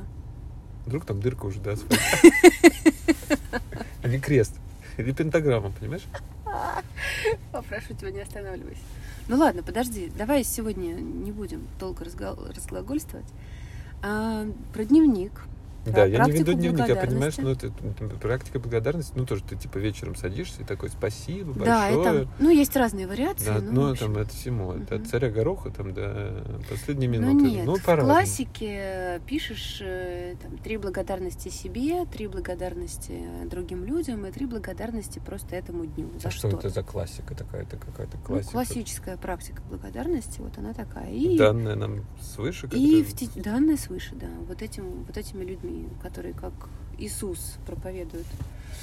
Вдруг 0.86 1.04
там 1.04 1.20
дырка 1.20 1.46
уже 1.46 1.60
до 1.60 1.72
асфальта. 1.72 1.96
Или 4.04 4.18
крест. 4.18 4.54
Или 4.98 5.12
пентаграмма, 5.12 5.72
понимаешь? 5.72 6.04
Попрошу 7.52 7.94
тебя, 7.94 8.10
не 8.10 8.20
останавливайся. 8.20 8.82
Ну 9.26 9.38
ладно, 9.38 9.62
подожди, 9.62 10.12
давай 10.18 10.44
сегодня 10.44 10.92
не 10.92 11.32
будем 11.32 11.66
долго 11.80 12.04
разглагольствовать. 12.04 13.26
А, 14.02 14.46
про 14.74 14.84
дневник. 14.84 15.46
Да, 15.84 16.04
я 16.04 16.24
не 16.24 16.30
веду 16.32 16.52
дневник, 16.54 16.88
я 16.88 16.96
понимаешь, 16.96 17.36
ну 17.38 17.50
это 17.50 17.66
м, 17.66 18.10
практика 18.20 18.58
благодарности, 18.58 19.12
ну 19.16 19.26
тоже 19.26 19.42
ты 19.44 19.56
типа 19.56 19.78
вечером 19.78 20.16
садишься 20.16 20.62
и 20.62 20.64
такой 20.64 20.88
спасибо 20.88 21.52
Да, 21.54 21.88
большое. 21.88 22.24
там, 22.24 22.32
ну, 22.38 22.50
есть 22.50 22.74
разные 22.76 23.06
вариации. 23.06 23.44
Да, 23.46 23.60
ну, 23.60 23.88
ну, 23.88 23.94
там 23.94 24.16
от 24.16 24.30
всему, 24.32 24.70
от- 24.70 24.90
от 24.92 25.06
царя 25.06 25.30
гороха 25.30 25.70
там 25.70 25.92
до 25.92 26.44
последней 26.68 27.06
Ну 27.08 27.14
минуты. 27.32 27.50
нет, 27.50 27.66
ну, 27.66 27.76
в 27.76 27.82
классике 27.84 29.20
пишешь 29.26 29.78
э, 29.80 30.36
там, 30.42 30.56
три 30.58 30.76
благодарности 30.76 31.48
себе, 31.48 32.04
три 32.06 32.26
благодарности 32.28 33.22
другим 33.50 33.84
людям 33.84 34.24
и 34.26 34.30
три 34.30 34.46
благодарности 34.46 35.20
просто 35.24 35.56
этому 35.56 35.86
дню. 35.86 36.10
За 36.20 36.28
А 36.28 36.30
что 36.30 36.48
что 36.48 36.58
это 36.58 36.68
за 36.70 36.82
классика 36.82 37.34
такая-то, 37.34 37.76
какая-то 37.76 38.16
Ну, 38.18 38.22
классика? 38.24 38.52
классическая 38.52 39.16
практика 39.16 39.62
благодарности, 39.68 40.40
вот 40.40 40.56
она 40.58 40.72
такая. 40.72 41.10
И, 41.12 41.36
Данная 41.38 41.74
нам 41.74 42.04
свыше. 42.20 42.68
и 42.72 43.02
в 43.02 43.42
данные 43.42 43.76
свыше, 43.76 44.14
да, 44.14 44.28
вот, 44.48 44.62
этим, 44.62 45.04
вот 45.04 45.16
этими 45.16 45.44
людьми, 45.44 45.73
которые 46.02 46.34
как 46.34 46.52
Иисус 46.98 47.56
проповедуют. 47.66 48.26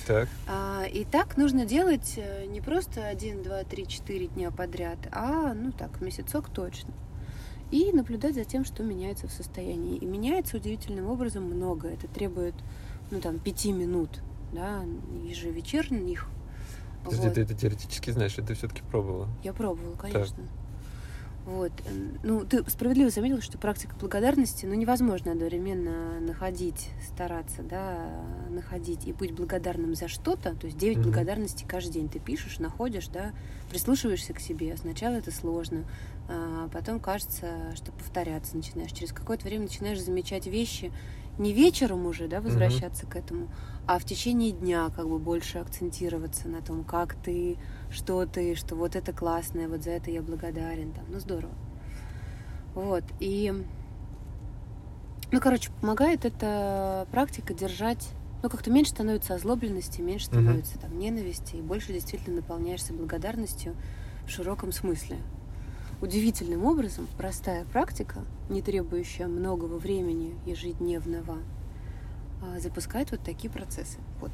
Так, 0.07 0.29
А, 0.47 0.85
и 0.85 1.03
так 1.05 1.37
нужно 1.37 1.65
делать 1.65 2.13
э, 2.17 2.45
не 2.45 2.61
просто 2.61 3.05
один, 3.07 3.43
два, 3.43 3.63
три, 3.63 3.87
четыре 3.87 4.27
дня 4.27 4.49
подряд, 4.51 4.97
а, 5.11 5.53
ну 5.53 5.71
так, 5.71 6.01
месяцок 6.01 6.49
точно. 6.49 6.93
И 7.71 7.91
наблюдать 7.93 8.35
за 8.35 8.43
тем, 8.43 8.65
что 8.65 8.83
меняется 8.83 9.27
в 9.27 9.31
состоянии. 9.31 9.97
И 9.97 10.05
меняется 10.05 10.57
удивительным 10.57 11.07
образом 11.07 11.43
много. 11.43 11.87
Это 11.87 12.07
требует, 12.07 12.55
ну 13.11 13.21
там, 13.21 13.39
пяти 13.39 13.71
минут, 13.71 14.21
да, 14.51 14.83
ежевечерних. 15.23 16.27
подожди, 17.03 17.27
Вот. 17.27 17.35
ты 17.35 17.41
это 17.41 17.53
теоретически 17.53 18.11
знаешь, 18.11 18.37
это 18.37 18.53
все-таки 18.55 18.81
пробовала. 18.83 19.29
Я 19.43 19.53
пробовала, 19.53 19.95
конечно. 19.95 20.43
Вот. 21.45 21.71
М, 21.87 22.19
Ну, 22.23 22.45
ты 22.45 22.63
справедливо 22.69 23.09
заметил, 23.09 23.41
что 23.41 23.57
практика 23.57 23.95
благодарности, 23.99 24.65
ну, 24.65 24.75
невозможно 24.75 25.31
одновременно 25.31 26.19
находить, 26.19 26.89
стараться, 27.07 27.63
да, 27.63 28.09
находить 28.49 29.07
и 29.07 29.13
быть 29.13 29.31
благодарным 29.33 29.95
за 29.95 30.07
что-то. 30.07 30.55
То 30.55 30.67
есть 30.67 30.77
9 30.77 30.97
Мгм. 30.97 31.05
благодарностей 31.05 31.65
каждый 31.67 31.93
день 31.93 32.09
ты 32.09 32.19
пишешь, 32.19 32.59
находишь, 32.59 33.07
да, 33.07 33.31
прислушиваешься 33.69 34.33
к 34.33 34.39
себе. 34.39 34.77
Сначала 34.77 35.15
это 35.15 35.31
сложно, 35.31 35.83
а 36.29 36.67
потом 36.71 36.99
кажется, 36.99 37.73
что 37.75 37.91
повторяться 37.91 38.55
начинаешь. 38.55 38.91
Через 38.91 39.11
какое-то 39.11 39.45
время 39.45 39.63
начинаешь 39.63 39.99
замечать 40.01 40.45
вещи 40.45 40.91
не 41.37 41.53
вечером 41.53 42.05
уже, 42.05 42.27
да, 42.27 42.41
возвращаться 42.41 43.05
к 43.05 43.15
этому, 43.15 43.49
а 43.87 43.99
в 43.99 44.05
течение 44.05 44.51
дня 44.51 44.89
как 44.95 45.07
бы 45.07 45.17
больше 45.17 45.57
акцентироваться 45.57 46.47
на 46.47 46.61
том, 46.61 46.83
как 46.83 47.15
ты, 47.15 47.57
что 47.89 48.25
ты, 48.25 48.55
что 48.55 48.75
вот 48.75 48.95
это 48.95 49.11
классное, 49.13 49.67
вот 49.67 49.83
за 49.83 49.91
это 49.91 50.11
я 50.11 50.21
благодарен, 50.21 50.91
там, 50.91 51.05
ну 51.09 51.19
здорово. 51.19 51.53
Вот, 52.73 53.03
и, 53.19 53.53
ну, 55.31 55.39
короче, 55.41 55.71
помогает 55.81 56.25
эта 56.25 57.07
практика 57.11 57.53
держать, 57.53 58.09
ну, 58.43 58.49
как-то 58.49 58.71
меньше 58.71 58.91
становится 58.91 59.35
озлобленности, 59.35 60.01
меньше 60.01 60.27
становится 60.27 60.79
там 60.79 60.97
ненависти, 60.97 61.57
и 61.57 61.61
больше 61.61 61.91
действительно 61.93 62.37
наполняешься 62.37 62.93
благодарностью 62.93 63.75
в 64.25 64.29
широком 64.29 64.71
смысле. 64.71 65.17
Удивительным 66.01 66.65
образом 66.65 67.07
простая 67.15 67.63
практика, 67.65 68.25
не 68.49 68.63
требующая 68.63 69.27
многого 69.27 69.75
времени 69.75 70.35
ежедневного, 70.47 71.37
а, 72.41 72.59
запускает 72.59 73.11
вот 73.11 73.21
такие 73.21 73.53
процессы. 73.53 73.99
Вот 74.19 74.31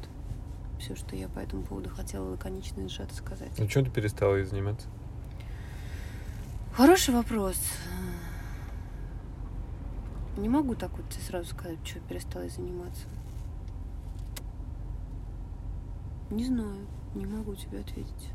все, 0.80 0.96
что 0.96 1.14
я 1.14 1.28
по 1.28 1.40
этому 1.40 1.62
поводу 1.62 1.90
хотела 1.90 2.30
лаконично 2.30 2.80
и 2.80 2.88
сжато 2.88 3.14
сказать. 3.14 3.50
Ну, 3.58 3.66
чем 3.66 3.84
ты 3.84 3.90
перестала 3.90 4.36
ей 4.36 4.44
заниматься? 4.44 4.86
Хороший 6.72 7.12
вопрос. 7.12 7.60
Не 10.38 10.48
могу 10.48 10.74
так 10.74 10.90
вот 10.96 11.06
тебе 11.10 11.22
сразу 11.22 11.50
сказать, 11.50 11.78
что 11.84 12.00
перестала 12.00 12.48
заниматься. 12.48 13.06
Не 16.30 16.44
знаю, 16.46 16.86
не 17.14 17.26
могу 17.26 17.54
тебе 17.56 17.80
ответить. 17.80 18.30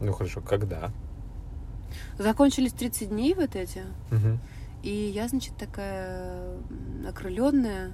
Ну 0.00 0.12
хорошо, 0.12 0.40
когда? 0.40 0.90
Закончились 2.18 2.72
30 2.72 3.08
дней 3.10 3.34
вот 3.34 3.56
эти. 3.56 3.82
Мгм. 4.10 4.38
И 4.82 4.92
я, 4.92 5.28
значит, 5.28 5.56
такая 5.56 6.56
окрыленная, 7.08 7.92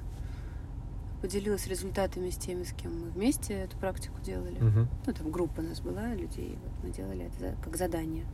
поделилась 1.21 1.67
результатами 1.67 2.31
с 2.31 2.37
теми, 2.37 2.65
с 2.65 2.73
кем 2.73 2.99
мы 2.99 3.11
вместе 3.11 3.55
эту 3.55 3.77
практику 3.77 4.21
делали. 4.23 4.59
Мгм. 4.59 4.89
Ну, 5.07 5.13
там 5.13 5.31
группа 5.31 5.61
у 5.61 5.63
нас 5.63 5.81
была 5.81 6.15
людей, 6.15 6.59
вот 6.65 6.73
мы 6.83 6.91
делали 6.91 7.27
это 7.27 7.55
как 7.63 7.77
задание. 7.77 8.25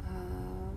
А, 0.00 0.72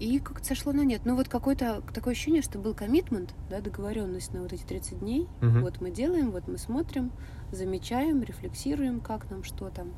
И 0.00 0.18
как-то 0.18 0.44
сошло 0.44 0.72
на 0.72 0.80
нет. 0.84 1.02
Ну, 1.04 1.14
вот 1.14 1.28
какое-то 1.28 1.82
такое 1.92 2.12
ощущение, 2.12 2.42
что 2.42 2.58
был 2.58 2.74
коммитмент, 2.74 3.32
да, 3.48 3.60
договоренность 3.60 4.32
на 4.34 4.42
вот 4.42 4.52
эти 4.52 4.64
30 4.64 4.98
дней. 4.98 5.28
Мгм. 5.40 5.62
Вот 5.62 5.80
мы 5.80 5.90
делаем, 5.90 6.32
вот 6.32 6.48
мы 6.48 6.58
смотрим, 6.58 7.12
замечаем, 7.52 8.22
рефлексируем, 8.22 9.00
как 9.00 9.30
нам, 9.30 9.44
что 9.44 9.70
там. 9.70 9.92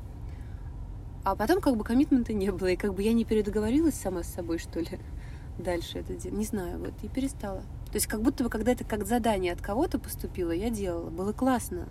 А 1.27 1.35
потом 1.35 1.59
как 1.59 1.75
бы 1.75 1.83
коммитмента 1.83 2.31
не 2.31 2.53
было, 2.53 2.67
и 2.67 2.77
как 2.77 2.93
бы 2.93 3.03
я 3.03 3.11
не 3.11 3.25
передоговорилась 3.25 3.95
сама 3.95 4.23
с 4.23 4.27
собой, 4.27 4.59
что 4.59 4.79
ли, 4.79 4.97
дальше 5.57 5.99
это 5.99 6.13
делать. 6.13 6.37
Не 6.37 6.45
знаю, 6.45 6.79
вот, 6.79 6.93
и 7.01 7.09
перестала. 7.09 7.59
То 7.87 7.95
есть 7.95 8.07
как 8.07 8.21
будто 8.21 8.45
бы, 8.45 8.49
когда 8.49 8.71
это 8.71 8.85
как 8.85 9.05
задание 9.05 9.51
от 9.51 9.61
кого-то 9.61 9.99
поступило, 9.99 10.51
я 10.51 10.69
делала. 10.69 11.09
Было 11.09 11.33
классно. 11.33 11.89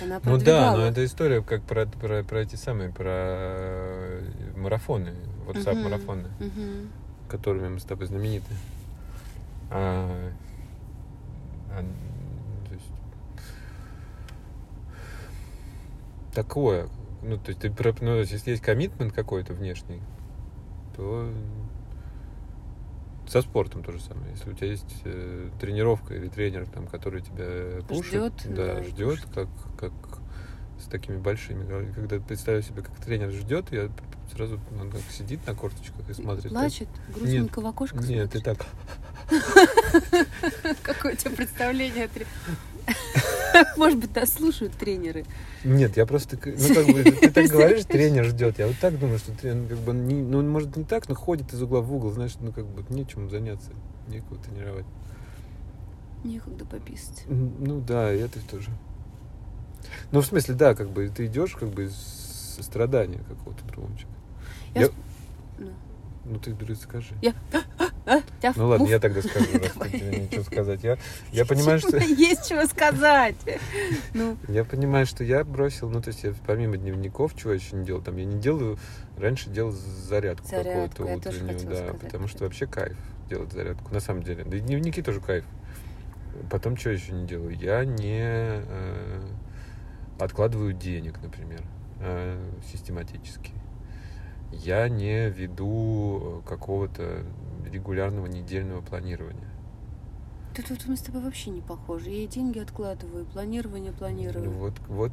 Она 0.00 0.20
Ну 0.22 0.38
да, 0.38 0.76
но 0.76 0.86
это 0.86 1.04
история 1.04 1.42
как 1.42 1.62
про, 1.64 1.86
про, 1.86 2.22
про 2.22 2.42
эти 2.42 2.54
самые, 2.54 2.90
про 2.90 3.10
э, 3.10 4.22
марафоны, 4.56 5.16
WhatsApp-марафоны, 5.48 6.28
Мгм. 6.38 6.90
которыми 7.28 7.70
мы 7.70 7.80
с 7.80 7.84
тобой 7.84 8.06
знамениты. 8.06 8.54
А, 9.72 10.30
а, 11.72 11.80
то 12.68 12.74
есть, 12.74 12.86
такое, 16.32 16.88
ну, 17.22 17.38
то 17.38 17.50
есть, 17.50 17.60
ты, 17.60 17.72
ну, 18.00 18.18
если 18.18 18.50
есть 18.50 18.62
коммитмент 18.62 19.12
какой-то 19.12 19.52
внешний, 19.52 20.00
то 20.96 21.32
со 23.26 23.42
спортом 23.42 23.84
то 23.84 23.92
же 23.92 24.00
самое. 24.00 24.32
Если 24.32 24.50
у 24.50 24.54
тебя 24.54 24.66
есть 24.68 25.02
э, 25.04 25.50
тренировка 25.60 26.14
или 26.14 26.28
тренер, 26.28 26.66
там, 26.68 26.86
который 26.86 27.22
тебя 27.22 27.80
пушит, 27.86 28.06
Ждёт, 28.06 28.32
да, 28.46 28.74
да, 28.74 28.82
ждет, 28.82 29.20
как, 29.32 29.48
как 29.78 29.92
с 30.80 30.86
такими 30.86 31.16
большими. 31.16 31.92
Когда 31.92 32.18
представляю 32.18 32.62
себе, 32.62 32.82
как 32.82 32.96
тренер 32.96 33.30
ждет, 33.30 33.70
я 33.70 33.88
сразу 34.32 34.60
он 34.80 34.90
как 34.90 35.02
сидит 35.10 35.46
на 35.46 35.54
корточках 35.54 36.08
и 36.08 36.12
смотрит. 36.12 36.44
так. 36.44 36.52
Плачет, 36.52 36.88
грустненько 37.14 37.60
в 37.60 37.66
окошко 37.66 37.98
Нет, 37.98 38.32
ты 38.32 38.40
смотрит. 38.40 38.58
так. 38.58 38.66
Какое 40.82 41.12
у 41.12 41.16
тебя 41.16 41.30
представление? 41.30 42.08
Может 43.76 43.98
быть, 43.98 44.14
нас 44.14 44.32
слушают 44.32 44.72
тренеры. 44.74 45.24
Нет, 45.64 45.96
я 45.96 46.06
просто, 46.06 46.36
ну 46.36 46.74
как 46.74 46.86
бы, 46.86 47.02
ты 47.04 47.30
так 47.32 47.46
говоришь, 47.46 47.84
тренер 47.84 48.24
ждет. 48.24 48.58
Я 48.58 48.66
вот 48.66 48.78
так 48.80 48.98
думаю, 48.98 49.18
что 49.18 49.32
тренер, 49.32 49.68
как 49.68 49.78
бы, 49.78 49.92
не, 49.92 50.14
ну, 50.14 50.42
может, 50.42 50.76
не 50.76 50.84
так, 50.84 51.08
но 51.08 51.14
ходит 51.14 51.52
из 51.52 51.62
угла 51.62 51.80
в 51.80 51.92
угол, 51.94 52.10
знаешь, 52.10 52.32
ну, 52.40 52.52
как 52.52 52.66
бы, 52.66 52.84
нечем 52.94 53.28
заняться, 53.30 53.70
некого 54.08 54.38
тренировать. 54.38 54.86
Некогда 56.24 56.64
пописать. 56.64 57.24
Ну, 57.28 57.80
да, 57.80 58.12
и 58.12 58.18
это 58.18 58.40
тоже. 58.48 58.70
Ну, 60.12 60.20
в 60.20 60.26
смысле, 60.26 60.54
да, 60.54 60.74
как 60.74 60.90
бы, 60.90 61.08
ты 61.08 61.26
идешь, 61.26 61.54
как 61.54 61.70
бы, 61.70 61.84
из 61.84 61.94
сострадания 62.56 63.20
какого-то 63.28 63.62
человека. 63.72 64.06
Я 64.74 64.82
Я- 64.82 64.88
Ну. 65.58 65.72
Ну, 66.26 66.38
ты, 66.38 66.54
скажи. 66.76 67.14
А, 68.06 68.20
Ну, 68.56 68.68
ладно, 68.68 68.86
я 68.86 68.98
тогда 68.98 69.20
скажу, 69.22 69.46
раз 69.52 69.72
ты 69.72 69.98
тебе 69.98 70.18
нечего 70.20 70.42
сказать. 70.42 70.82
Я, 70.82 70.96
я 71.32 71.44
понимаю, 71.44 71.78
что... 71.78 71.98
Есть 71.98 72.48
чего 72.48 72.66
сказать. 72.66 73.36
Ну, 74.14 74.36
Я 74.48 74.64
понимаю, 74.64 75.06
что 75.06 75.22
я 75.22 75.44
бросил, 75.44 75.90
ну, 75.90 76.00
то 76.00 76.08
есть 76.08 76.24
я 76.24 76.32
помимо 76.46 76.76
дневников, 76.76 77.36
чего 77.36 77.52
я 77.52 77.58
еще 77.58 77.76
не 77.76 77.84
делал, 77.84 78.02
там 78.02 78.16
я 78.16 78.24
не 78.24 78.40
делаю, 78.40 78.78
раньше 79.16 79.50
делал 79.50 79.72
зарядку, 79.72 80.48
Зарядку, 80.48 81.04
какую-то 81.04 81.28
утреннюю, 81.28 81.58
да, 81.60 81.76
сказать 81.76 82.00
потому 82.00 82.28
что 82.28 82.44
вообще 82.44 82.66
кайф 82.66 82.96
делать 83.28 83.52
зарядку, 83.52 83.92
на 83.92 84.00
самом 84.00 84.22
деле. 84.22 84.44
Да 84.44 84.56
и 84.56 84.60
дневники 84.60 85.02
тоже 85.02 85.20
кайф. 85.20 85.44
Потом 86.50 86.76
что 86.76 86.90
еще 86.90 87.12
не 87.12 87.26
делаю? 87.26 87.56
Я 87.56 87.84
не 87.84 88.20
э, 88.22 89.20
откладываю 90.18 90.72
денег, 90.72 91.20
например, 91.22 91.62
э, 92.00 92.38
систематически. 92.72 93.52
Я 94.52 94.88
не 94.88 95.28
веду 95.30 96.42
какого-то 96.46 97.24
регулярного 97.70 98.26
недельного 98.26 98.80
планирования. 98.80 99.48
тут 100.54 100.70
вот 100.70 100.86
мы 100.86 100.96
с 100.96 101.00
тобой 101.00 101.22
вообще 101.22 101.50
не 101.50 101.60
похожи. 101.60 102.10
Я 102.10 102.24
и 102.24 102.26
деньги 102.26 102.58
откладываю, 102.58 103.22
и 103.24 103.26
планирование 103.26 103.92
планирую. 103.92 104.46
Ну, 104.46 104.50
Вот, 104.52 104.74
вот, 104.88 105.12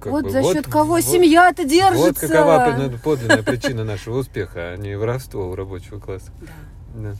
как 0.00 0.12
вот 0.12 0.24
бы, 0.24 0.30
за 0.30 0.42
счет 0.42 0.66
кого 0.66 0.94
вот- 0.94 1.04
семья-то 1.04 1.64
держится. 1.64 2.06
Вот 2.06 2.18
какова 2.18 2.98
подлинная 3.02 3.42
причина 3.42 3.84
нашего 3.84 4.18
успеха, 4.18 4.72
а 4.72 4.76
не 4.76 4.96
воровство 4.96 5.48
у 5.50 5.54
рабочего 5.54 5.98
класса. 5.98 6.30
Да. 6.40 7.12
Да. 7.12 7.16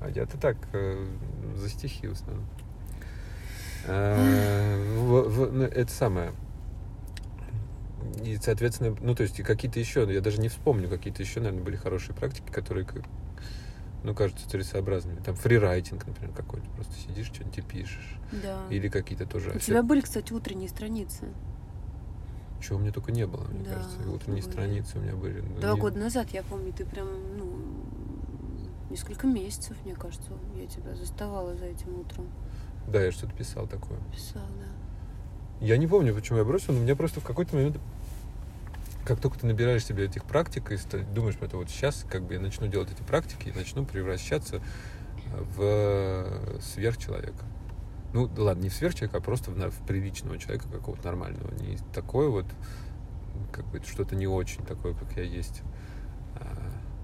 А 0.00 0.10
я-то 0.10 0.38
так, 0.38 0.56
э, 0.72 1.04
за 1.56 1.68
стихи 1.68 2.06
в 2.06 2.12
основном. 2.12 2.46
А, 3.86 4.16
в- 4.96 5.28
в- 5.28 5.52
ну, 5.52 5.64
Это 5.64 5.90
самое. 5.90 6.32
И, 8.24 8.36
соответственно, 8.40 8.96
ну, 9.00 9.14
то 9.14 9.22
есть, 9.22 9.38
и 9.38 9.42
какие-то 9.42 9.78
еще, 9.80 10.06
я 10.12 10.20
даже 10.20 10.40
не 10.40 10.48
вспомню, 10.48 10.88
какие-то 10.88 11.22
еще, 11.22 11.40
наверное, 11.40 11.64
были 11.64 11.76
хорошие 11.76 12.14
практики, 12.14 12.50
которые, 12.50 12.86
ну, 14.04 14.14
кажутся 14.14 14.48
целесообразными. 14.48 15.20
Там 15.20 15.34
фрирайтинг, 15.34 16.06
например, 16.06 16.34
какой-то. 16.34 16.68
Просто 16.70 16.94
сидишь, 16.94 17.26
что-нибудь 17.26 17.58
и 17.58 17.62
пишешь. 17.62 18.16
Да. 18.42 18.60
Или 18.70 18.88
какие-то 18.88 19.26
тоже... 19.26 19.52
У 19.54 19.58
тебя 19.58 19.82
были, 19.82 20.00
кстати, 20.00 20.32
утренние 20.32 20.68
страницы. 20.68 21.26
Чего 22.60 22.78
у 22.78 22.80
меня 22.80 22.92
только 22.92 23.12
не 23.12 23.26
было, 23.26 23.44
мне 23.48 23.64
Да, 23.64 23.74
кажется. 23.74 24.02
И 24.02 24.06
утренние 24.06 24.42
были. 24.42 24.52
страницы 24.52 24.98
у 24.98 25.00
меня 25.00 25.14
были. 25.14 25.40
Ну, 25.40 25.60
Два 25.60 25.74
не- 25.74 25.80
года 25.80 25.98
назад, 25.98 26.30
я 26.32 26.42
помню, 26.42 26.72
ты 26.72 26.84
прям, 26.84 27.06
ну, 27.38 27.56
несколько 28.90 29.26
месяцев, 29.28 29.76
мне 29.84 29.94
кажется, 29.94 30.32
я 30.56 30.66
тебя 30.66 30.94
заставала 30.96 31.54
за 31.54 31.66
этим 31.66 31.98
утром. 32.00 32.26
Да, 32.88 33.00
я 33.02 33.12
что-то 33.12 33.32
писал 33.34 33.66
такое. 33.68 33.98
Писал, 34.12 34.42
да. 34.58 34.66
Я 35.60 35.76
не 35.76 35.86
помню, 35.86 36.14
почему 36.14 36.38
я 36.38 36.44
бросил, 36.44 36.72
но 36.72 36.80
у 36.80 36.82
меня 36.82 36.94
просто 36.94 37.20
в 37.20 37.24
какой-то 37.24 37.56
момент, 37.56 37.78
как 39.04 39.20
только 39.20 39.38
ты 39.40 39.46
набираешь 39.46 39.84
себе 39.84 40.04
этих 40.04 40.24
практик 40.24 40.70
и 40.70 40.78
думаешь, 41.14 41.36
это 41.40 41.56
вот 41.56 41.68
сейчас 41.68 42.04
как 42.08 42.22
бы 42.22 42.34
я 42.34 42.40
начну 42.40 42.68
делать 42.68 42.90
эти 42.92 43.02
практики 43.02 43.48
и 43.48 43.52
начну 43.52 43.84
превращаться 43.84 44.60
в 45.56 46.60
сверхчеловека. 46.60 47.44
Ну, 48.12 48.30
ладно, 48.36 48.62
не 48.62 48.68
в 48.68 48.74
сверхчеловека, 48.74 49.18
а 49.18 49.20
просто 49.20 49.50
в, 49.50 49.54
в 49.56 49.86
приличного 49.86 50.38
человека 50.38 50.68
какого-то 50.68 51.04
нормального. 51.04 51.52
Не 51.54 51.76
такое 51.92 52.28
вот, 52.28 52.46
как 53.52 53.66
бы 53.66 53.82
что-то 53.84 54.14
не 54.14 54.26
очень 54.26 54.64
такое, 54.64 54.94
как 54.94 55.16
я 55.16 55.24
есть. 55.24 55.62
А, 56.36 56.56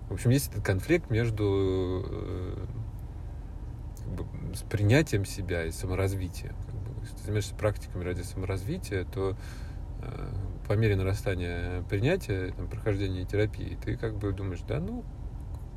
В 0.08 0.14
общем, 0.14 0.30
есть 0.30 0.50
этот 0.50 0.64
конфликт 0.64 1.10
между 1.10 2.04
э, 2.06 2.66
как 3.98 4.08
бы, 4.14 4.54
с 4.54 4.62
принятием 4.62 5.24
себя 5.24 5.64
и 5.64 5.72
саморазвитием. 5.72 6.54
Если 7.04 7.16
ты 7.16 7.22
занимаешься 7.24 7.54
практиками 7.54 8.02
ради 8.02 8.22
саморазвития, 8.22 9.04
то 9.04 9.36
э, 10.02 10.28
по 10.66 10.72
мере 10.72 10.96
нарастания 10.96 11.82
принятия, 11.82 12.52
там, 12.56 12.66
прохождения 12.66 13.24
терапии, 13.26 13.76
ты 13.84 13.96
как 13.96 14.14
бы 14.16 14.32
думаешь, 14.32 14.60
да 14.66 14.80
ну, 14.80 15.04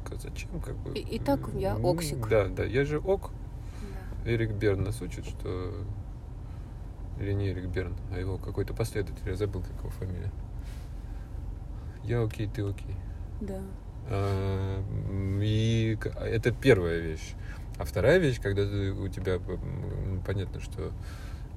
к- 0.06 0.16
зачем 0.16 0.62
как 0.62 0.76
бы... 0.78 0.94
И- 0.98 1.16
и 1.16 1.20
так 1.20 1.42
я 1.56 1.76
м, 1.76 1.84
оксик. 1.86 2.26
Да, 2.30 2.48
да, 2.48 2.64
я 2.64 2.86
же 2.86 3.00
ок. 3.00 3.32
Да. 4.24 4.32
Эрик 4.32 4.52
Берн 4.54 4.84
нас 4.84 5.02
учит, 5.02 5.26
что... 5.26 5.74
Или 7.20 7.34
не 7.34 7.50
Эрик 7.50 7.66
Берн, 7.66 7.94
а 8.14 8.20
его 8.20 8.38
какой-то 8.38 8.74
последователь, 8.74 9.28
я 9.28 9.36
забыл, 9.36 9.62
как 9.64 9.78
его 9.80 9.90
фамилия. 9.90 10.32
Я 12.04 12.24
окей, 12.24 12.48
ты 12.48 12.62
окей. 12.62 12.96
Да. 13.42 13.60
А, 14.10 14.82
И 15.44 15.98
к- 16.00 16.08
это 16.22 16.52
первая 16.52 17.00
вещь. 17.00 17.34
А 17.78 17.86
вторая 17.86 18.18
вещь, 18.18 18.40
когда 18.42 18.64
ты- 18.66 18.92
у 18.92 19.08
тебя 19.08 19.36
м, 19.36 20.22
понятно, 20.26 20.60
что 20.60 20.92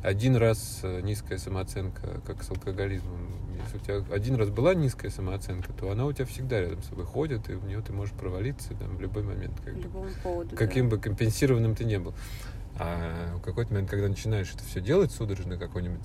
один 0.03 0.37
раз 0.37 0.81
э, 0.83 1.01
низкая 1.03 1.39
самооценка, 1.39 2.21
как 2.27 2.43
с 2.43 2.51
алкоголизмом. 2.51 3.19
Если 3.65 3.77
у 3.77 3.81
тебя 3.81 4.15
один 4.15 4.37
раз 4.37 4.49
была 4.49 4.75
низкая 4.75 5.11
самооценка, 5.11 5.73
то 5.75 5.91
она 5.91 6.07
у 6.07 6.13
тебя 6.13 6.25
всегда 6.27 6.61
рядом 6.61 6.83
с 6.83 6.87
собой 6.87 7.05
ходит, 7.05 7.49
и 7.51 7.55
в 7.55 7.65
нее 7.67 7.83
ты 7.83 7.93
можешь 7.93 8.15
провалиться 8.15 8.71
там, 8.75 8.97
в 8.97 9.01
любой 9.01 9.23
момент. 9.23 9.55
как 9.65 9.75
По 9.75 9.79
бы 9.79 9.83
любому 9.85 10.07
поводу. 10.23 10.57
каким 10.57 10.89
да. 10.89 10.97
бы 10.97 11.03
компенсированным 11.03 11.75
ты 11.75 11.85
не 11.85 11.99
был. 11.99 12.15
А 12.79 13.37
в 13.37 13.43
какой-то 13.43 13.73
момент, 13.75 13.91
когда 13.91 14.09
начинаешь 14.09 14.51
это 14.55 14.65
все 14.65 14.81
делать 14.81 15.13
судорожно, 15.13 15.59
какую-нибудь 15.59 16.01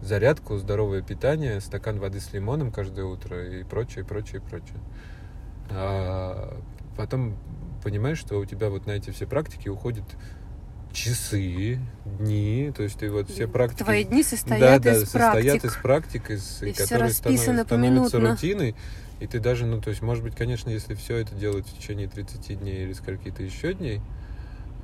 зарядку, 0.00 0.56
здоровое 0.58 1.02
питание, 1.02 1.60
стакан 1.60 2.00
воды 2.00 2.18
с 2.18 2.32
лимоном 2.32 2.72
каждое 2.72 3.04
утро 3.04 3.46
и 3.46 3.62
прочее, 3.62 4.04
прочее, 4.04 4.40
прочее. 4.40 4.78
А 5.70 6.60
потом 6.96 7.36
понимаешь, 7.82 8.18
что 8.18 8.38
у 8.38 8.44
тебя 8.44 8.68
вот 8.68 8.86
на 8.86 8.92
эти 8.92 9.10
все 9.10 9.26
практики 9.26 9.68
уходят 9.68 10.04
часы, 10.92 11.78
дни, 12.04 12.72
то 12.76 12.82
есть 12.82 12.98
ты 12.98 13.10
вот 13.10 13.30
все 13.30 13.48
практики... 13.48 13.82
Твои 13.82 14.04
дни 14.04 14.22
состоят 14.22 14.82
да, 14.82 14.92
да, 14.92 14.96
из 14.96 15.00
состоят 15.10 15.62
практик. 15.62 15.64
из 15.64 15.76
практик, 15.76 16.30
из, 16.30 16.62
И 16.62 16.72
которые 16.72 17.10
станов- 17.10 17.64
становятся 17.64 18.20
рутиной. 18.20 18.74
И 19.20 19.26
ты 19.26 19.38
даже, 19.40 19.66
ну, 19.66 19.80
то 19.80 19.90
есть, 19.90 20.02
может 20.02 20.22
быть, 20.24 20.34
конечно, 20.34 20.68
если 20.68 20.94
все 20.94 21.16
это 21.16 21.34
делать 21.34 21.66
в 21.66 21.78
течение 21.78 22.08
30 22.08 22.58
дней 22.58 22.84
или 22.84 22.92
скольки-то 22.92 23.42
еще 23.42 23.72
дней, 23.72 24.00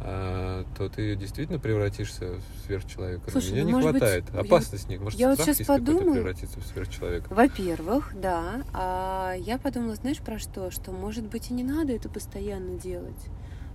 а, 0.00 0.64
то 0.76 0.88
ты 0.88 1.16
действительно 1.16 1.58
превратишься 1.58 2.34
в 2.34 2.66
сверхчеловека. 2.66 3.30
Слушай, 3.30 3.52
Меня 3.52 3.62
ну, 3.62 3.66
не 3.68 3.72
может 3.74 3.92
быть, 3.92 4.00
хватает. 4.02 4.24
я- 4.32 4.40
Опасность 4.40 4.88
нет. 4.88 5.00
Может, 5.00 5.18
я 5.18 5.28
вот 5.30 5.38
какой-то 5.38 5.64
подумаю. 5.64 6.12
превратиться 6.12 6.60
в 6.60 6.64
сверхчеловека. 6.66 7.32
Во-первых, 7.34 8.12
да. 8.20 8.62
А 8.72 9.34
я 9.34 9.58
подумала, 9.58 9.94
знаешь, 9.96 10.18
про 10.18 10.38
что? 10.38 10.70
Что, 10.70 10.92
может 10.92 11.24
быть, 11.24 11.50
и 11.50 11.54
не 11.54 11.64
надо 11.64 11.92
это 11.92 12.08
постоянно 12.08 12.78
делать. 12.78 13.26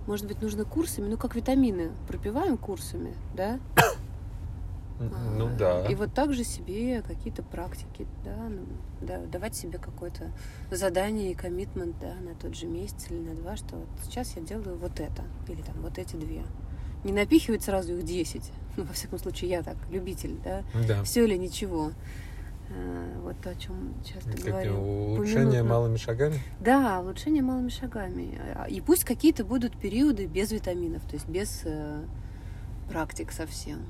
Может 0.06 0.26
быть, 0.26 0.40
нужно 0.42 0.64
курсами, 0.64 1.08
ну, 1.08 1.16
как 1.16 1.34
витамины. 1.34 1.90
Пропиваем 2.08 2.56
курсами, 2.58 3.14
да? 3.34 3.58
Ну 5.00 5.46
А, 5.48 5.56
да. 5.58 5.86
И 5.86 5.94
вот 5.94 6.14
так 6.14 6.32
же 6.32 6.44
себе 6.44 7.02
какие-то 7.02 7.42
практики, 7.42 8.06
да, 8.24 8.36
ну, 8.48 8.62
да, 9.00 9.18
давать 9.26 9.56
себе 9.56 9.78
какое-то 9.78 10.30
задание 10.70 11.32
и 11.32 11.34
коммитмент, 11.34 11.96
да, 12.00 12.14
на 12.14 12.34
тот 12.36 12.54
же 12.54 12.66
месяц 12.66 13.06
или 13.10 13.18
на 13.18 13.34
два, 13.34 13.56
что 13.56 13.76
вот 13.76 13.88
сейчас 14.04 14.36
я 14.36 14.42
делаю 14.42 14.76
вот 14.78 15.00
это, 15.00 15.24
или 15.48 15.62
там 15.62 15.74
вот 15.82 15.98
эти 15.98 16.14
две. 16.16 16.42
Не 17.02 17.12
напихивать 17.12 17.62
сразу 17.62 17.94
их 17.96 18.04
10. 18.04 18.50
Ну, 18.76 18.84
во 18.88 18.92
всяком 18.92 19.18
случае, 19.18 19.50
я 19.50 19.62
так, 19.62 19.76
любитель, 19.90 20.36
да. 20.44 20.62
Да. 20.86 21.02
Все 21.02 21.24
или 21.24 21.36
ничего. 21.36 21.90
А, 22.70 23.20
Вот 23.20 23.36
то, 23.42 23.50
о 23.50 23.54
чем 23.56 23.94
часто 24.04 24.30
Как 24.30 24.40
говорим. 24.40 24.78
улучшение 24.78 25.44
Поминутно. 25.46 25.64
малыми 25.64 25.96
шагами? 25.96 26.38
Да, 26.60 27.00
улучшение 27.00 27.42
малыми 27.42 27.68
шагами. 27.68 28.40
А, 28.54 28.64
И 28.68 28.80
пусть 28.80 29.04
какие-то 29.04 29.44
будут 29.44 29.76
периоды 29.76 30.26
без 30.26 30.50
витаминов, 30.52 31.02
то 31.02 31.14
есть 31.14 31.28
без 31.28 31.62
э, 31.64 32.02
практик 32.88 33.32
совсем. 33.32 33.80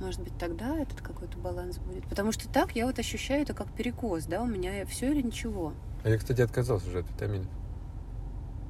Может 0.00 0.20
быть, 0.22 0.36
тогда 0.38 0.76
этот 0.78 1.00
какой-то 1.00 1.38
баланс 1.38 1.78
будет. 1.78 2.04
Потому 2.08 2.30
что 2.32 2.48
так 2.48 2.76
я 2.76 2.86
вот 2.86 2.98
ощущаю 2.98 3.42
это 3.42 3.52
как 3.54 3.70
перекос, 3.72 4.24
да, 4.24 4.42
у 4.42 4.46
меня 4.46 4.86
все 4.86 5.10
или 5.12 5.22
ничего. 5.22 5.72
А 6.04 6.08
я, 6.08 6.16
кстати, 6.18 6.40
отказался 6.40 6.86
уже 6.88 7.00
от 7.00 7.10
витаминов. 7.10 7.48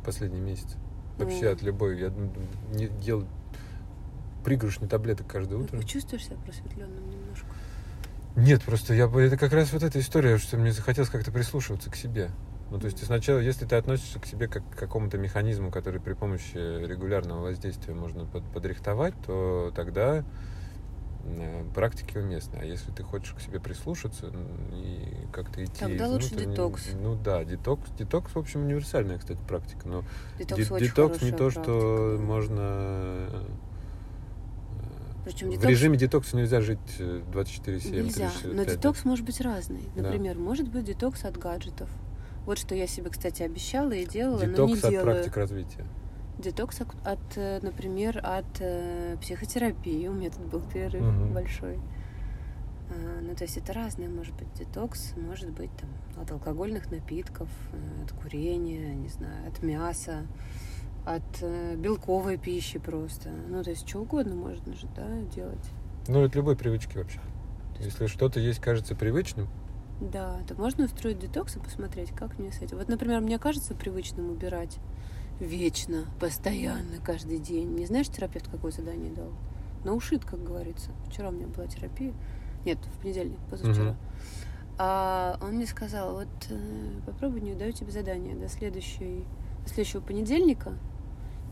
Последний 0.05 0.41
месяц. 0.41 0.77
Вообще 1.19 1.47
Ну. 1.47 1.53
от 1.53 1.63
любой. 1.63 1.99
Я 2.01 2.11
ну, 2.11 2.31
не 2.73 2.87
ел 3.03 3.27
пригоршню 4.45 4.89
таблеток 4.89 5.27
каждое 5.27 5.59
Ну, 5.59 5.65
утро. 5.65 5.79
ты 5.79 5.87
чувствуешь 5.87 6.25
себя 6.25 6.37
просветленным 6.37 7.11
немножко? 7.11 7.47
Нет, 8.37 8.63
просто 8.63 8.95
я 8.95 9.07
это 9.07 9.37
как 9.37 9.53
раз 9.53 9.73
вот 9.73 9.83
эта 9.83 9.99
история, 10.01 10.39
что 10.39 10.57
мне 10.57 10.73
захотелось 10.73 11.11
как-то 11.11 11.33
прислушиваться 11.33 11.91
к 11.91 11.97
себе. 11.97 12.31
Ну, 12.71 12.79
то 12.79 12.87
есть 12.87 13.01
ты 13.01 13.07
сначала, 13.07 13.39
если 13.41 13.65
ты 13.67 13.77
относишься 13.77 14.21
к 14.21 14.27
себе 14.27 14.47
как 14.47 14.63
к 14.71 14.79
какому-то 14.79 15.19
механизму, 15.19 15.71
который 15.71 16.01
при 16.01 16.13
помощи 16.13 16.55
регулярного 16.57 17.41
воздействия 17.43 17.95
можно 17.95 18.25
под- 18.27 18.45
подрихтовать, 18.53 19.15
то 19.27 19.73
тогда 19.75 20.25
практики 21.75 22.17
уместны. 22.19 22.59
А 22.61 22.65
если 22.65 22.91
ты 22.91 23.03
хочешь 23.03 23.35
к 23.35 23.41
себе 23.41 23.61
прислушаться 23.61 24.33
и 24.73 25.27
как-то 25.33 25.65
идти 25.65 25.79
Тогда 25.79 26.09
лучше 26.09 26.35
детокс. 26.35 26.89
Ну 27.01 27.15
да, 27.17 27.45
детокс. 27.45 27.91
Детокс, 27.99 28.35
в 28.35 28.39
общем, 28.39 28.63
универсальная, 28.65 29.19
кстати, 29.19 29.41
практика. 29.47 29.87
Но 29.89 30.05
Детокс, 30.39 30.69
де- 30.69 30.81
детокс 30.81 31.23
не 31.23 31.33
то, 31.33 31.51
что 31.51 31.63
практика, 31.63 32.17
да. 32.19 32.25
можно... 32.25 32.61
э, 32.61 33.45
Причем 35.25 35.49
в 35.49 35.51
детокс 35.53 35.67
режиме 35.69 35.99
детокса 35.99 36.37
нельзя 36.37 36.61
жить 36.61 36.79
э, 36.99 37.23
24-7. 37.33 37.91
Нельзя. 37.91 38.31
35 38.31 38.55
Но 38.55 38.65
детокс 38.65 39.05
может 39.05 39.25
быть 39.27 39.41
разный. 39.41 39.83
Да. 39.97 40.03
Например, 40.05 40.39
может 40.39 40.69
быть 40.69 40.85
детокс 40.85 41.25
от 41.25 41.37
гаджетов. 41.37 41.91
Вот 42.47 42.59
что 42.59 42.75
я 42.75 42.87
себе, 42.87 43.11
кстати, 43.11 43.43
обещала 43.43 43.93
и 43.93 44.07
делала, 44.07 44.39
но 44.39 44.45
не 44.47 44.51
Детокс 44.53 44.85
от 44.85 44.91
делаю. 44.91 45.15
практик 45.15 45.37
развития. 45.37 45.85
Детокс 46.39 46.81
от, 47.05 47.19
э, 47.37 47.59
например, 47.63 48.21
от 48.23 48.47
э, 48.61 49.17
психотерапии. 49.21 50.07
У 50.07 50.13
меня 50.13 50.31
тут 50.31 50.47
был 50.47 50.61
перерыв 50.61 51.03
Мгм. 51.03 51.33
большой. 51.33 51.79
А, 52.91 53.21
ну, 53.21 53.35
то 53.35 53.43
есть 53.45 53.57
это 53.59 53.73
разное 53.73 54.09
может 54.09 54.35
быть 54.37 54.53
детокс, 54.55 55.15
может 55.17 55.51
быть 55.51 55.71
там 55.77 55.91
от 56.23 56.31
алкогольных 56.31 56.91
напитков, 56.93 57.49
э, 57.73 58.05
от 58.05 58.13
курения, 58.13 58.95
не 58.95 59.09
знаю, 59.09 59.49
от 59.49 59.63
мяса, 59.65 60.27
от 61.05 61.43
белковой 61.77 62.37
пищи 62.37 62.79
просто. 62.79 63.31
Ну, 63.49 63.63
то 63.65 63.71
есть 63.71 63.89
что 63.89 64.01
угодно 64.01 64.35
можно 64.37 64.75
же, 64.75 64.87
да, 64.95 65.21
делать. 65.35 65.71
Ну, 66.07 66.23
от 66.25 66.35
любой 66.37 66.55
привычки 66.57 66.97
вообще. 66.97 67.21
Если 67.81 68.07
что-то 68.07 68.39
есть, 68.41 68.61
кажется 68.61 68.95
привычным, 68.95 69.49
Да, 70.01 70.39
то 70.47 70.55
можно 70.55 70.85
устроить 70.85 71.19
детокс 71.19 71.57
и 71.57 71.59
посмотреть, 71.61 72.11
как 72.13 72.39
мне 72.39 72.53
с 72.53 72.61
этим. 72.63 72.77
Вот, 72.77 72.89
например, 72.89 73.21
мне 73.21 73.39
кажется 73.39 73.75
привычным 73.75 74.31
убирать 74.31 74.79
вечно, 75.41 76.05
постоянно, 76.21 76.99
каждый 77.05 77.39
день. 77.39 77.75
Не 77.75 77.87
знаешь, 77.87 78.09
терапевт 78.09 78.49
какое 78.49 78.73
задание 78.73 79.13
дал? 79.13 79.31
На 79.85 79.93
ушит, 79.93 80.25
как 80.25 80.43
говорится. 80.43 80.91
Вчера 81.09 81.29
у 81.29 81.33
меня 81.33 81.47
была 81.47 81.67
терапия. 81.67 82.13
Нет, 82.65 82.79
в 82.79 83.01
понедельник, 83.01 83.39
позавчера. 83.51 83.91
Мгм. 83.91 83.97
А 84.79 85.39
он 85.41 85.55
мне 85.55 85.67
сказал, 85.67 86.15
вот 86.15 86.29
э, 86.51 87.01
попробуй, 87.07 87.41
не 87.41 87.55
даю 87.55 87.73
тебе 87.73 87.91
задание 87.91 88.37
до, 88.37 88.49
следующей, 88.49 89.25
до 89.65 89.69
следующего 89.69 90.01
понедельника 90.01 90.75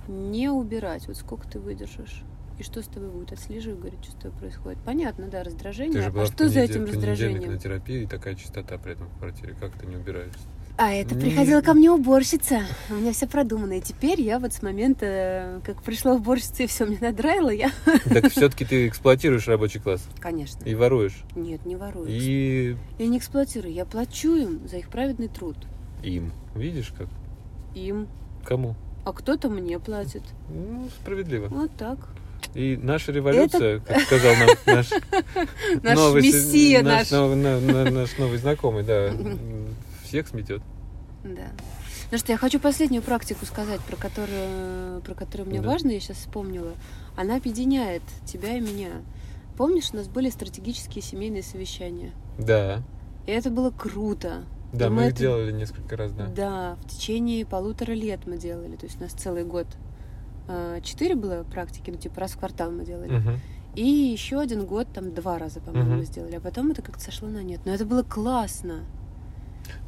не 0.09 0.49
убирать. 0.49 1.09
Вот 1.09 1.17
сколько 1.17 1.49
ты 1.49 1.59
выдержишь. 1.59 2.23
И 2.59 2.63
что 2.63 2.83
с 2.83 2.87
тобой 2.87 3.11
будет? 3.11 3.33
Отслеживай, 3.33 3.79
говорит, 3.79 4.03
что 4.03 4.13
с 4.13 4.15
тобой 4.15 4.39
происходит. 4.39 4.79
Понятно, 4.85 5.27
да, 5.29 5.43
раздражение. 5.43 5.95
ты 5.95 6.03
же 6.03 6.11
была 6.11 6.23
а 6.23 6.27
что 6.27 6.49
за 6.49 6.61
этим 6.61 6.85
раздражением? 6.85 7.53
на 7.53 7.59
терапии 7.59 8.03
и 8.03 8.07
такая 8.07 8.35
чистота 8.35 8.79
при 8.79 8.93
этом 8.93 9.09
в 9.09 9.19
квартире. 9.19 9.55
Как 9.59 9.73
ты 9.73 9.87
не 9.87 9.97
убираешься? 9.97 10.47
А 10.79 10.93
это 10.93 11.15
приходила 11.15 11.63
ко 11.63 11.73
мне 11.73 11.91
уборщица. 11.91 12.61
У 12.91 12.95
меня 12.95 13.13
все 13.13 13.27
продумано. 13.27 13.79
И 13.79 13.81
теперь 13.81 14.21
я 14.21 14.39
вот 14.39 14.53
с 14.53 14.63
момента, 14.63 15.63
как 15.65 15.83
пришла 15.83 16.13
уборщица 16.13 16.65
и 16.65 16.67
все 16.67 16.85
мне 16.85 16.99
надраила, 17.01 17.49
я... 17.49 17.71
Так 18.05 18.31
все-таки 18.31 18.67
ты 18.67 18.87
эксплуатируешь 18.87 19.49
рабочий 19.49 19.81
класс 19.81 20.05
Конечно. 20.21 20.63
и 20.65 20.75
воруешь. 20.75 21.17
Нет, 21.35 21.65
не 21.65 21.77
ворую. 21.77 22.07
И 22.11 22.77
Я 22.99 23.07
не 23.07 23.17
эксплуатирую, 23.19 23.73
я 23.73 23.87
плачу 23.87 24.37
им 24.37 24.69
за 24.69 24.77
их 24.77 24.89
праведный 24.91 25.29
труд. 25.29 25.57
им. 26.03 26.33
Видишь 26.55 26.93
как? 26.97 27.09
Им. 27.75 28.07
Кому? 28.45 28.75
А 29.07 29.13
кто-то 29.15 29.49
мне 29.49 29.79
платит. 29.79 30.23
Ну, 30.51 30.89
справедливо. 31.01 31.47
Вот 31.49 31.71
так. 31.79 31.99
И 32.55 32.79
наша 32.83 33.13
революция, 33.13 33.81
как 33.81 34.01
сказал 34.03 34.35
нам 34.37 34.49
наш, 34.67 34.91
Наш 35.83 35.97
новый, 35.97 36.23
мессия 36.23 36.83
наш, 36.83 37.11
наш. 37.11 37.35
на- 37.37 37.91
наш 37.91 38.19
новый 38.19 38.39
знакомый, 38.39 38.83
да, 38.85 39.11
всех 40.07 40.29
сметет. 40.29 40.63
Да. 41.25 41.49
Ну 42.13 42.19
что, 42.19 42.33
я 42.33 42.39
хочу 42.39 42.61
последнюю 42.61 43.03
практику 43.03 43.45
сказать, 43.47 43.81
про 43.81 43.97
которую, 43.97 45.01
про 45.03 45.15
которую 45.15 45.49
мне 45.49 45.61
Да. 45.61 45.69
важно, 45.69 45.91
я 45.91 46.01
сейчас 46.01 46.19
вспомнила. 46.19 46.73
Она 47.17 47.37
объединяет 47.37 48.03
тебя 48.25 48.57
и 48.57 48.61
меня. 48.61 48.91
Помнишь, 49.57 49.91
у 49.93 49.97
нас 49.97 50.07
были 50.09 50.31
стратегические 50.31 51.03
семейные 51.03 51.43
совещания? 51.43 52.13
Да, 52.39 52.83
И 53.27 53.33
это 53.33 53.51
было 53.51 53.71
круто. 53.71 54.45
да, 54.73 54.87
И 54.87 54.91
мы 54.91 55.03
их 55.07 55.09
это- 55.13 55.19
делали 55.19 55.51
несколько 55.51 55.97
раз, 55.97 56.13
да. 56.13 56.27
Да, 56.27 56.77
в 56.85 56.89
течение 56.89 57.45
полутора 57.45 57.93
лет 57.93 58.21
мы 58.27 58.37
делали. 58.39 58.77
То 58.77 58.87
есть 58.87 58.99
у 59.01 59.03
нас 59.03 59.13
целый 59.13 59.45
год 59.45 59.67
а, 60.49 60.81
четыре 60.81 61.17
было 61.17 61.43
практики, 61.43 61.91
ну 61.91 61.97
типа 61.97 62.21
раз 62.21 62.33
в 62.33 62.39
квартал 62.39 62.71
мы 62.71 62.85
делали. 62.85 63.17
Мгм. 63.19 63.41
И 63.75 63.85
еще 63.85 64.39
один 64.39 64.65
год, 64.65 64.87
там 64.95 65.13
два 65.13 65.41
раза, 65.41 65.59
по-моему, 65.61 65.89
Мгм. 65.89 65.99
мы 65.99 66.05
сделали. 66.05 66.37
А 66.37 66.41
потом 66.41 66.71
это 66.71 66.83
как-то 66.83 67.03
сошло 67.03 67.29
на 67.29 67.43
нет. 67.43 67.63
Но 67.65 67.73
это 67.75 67.85
было 67.85 68.05
классно. 68.05 68.85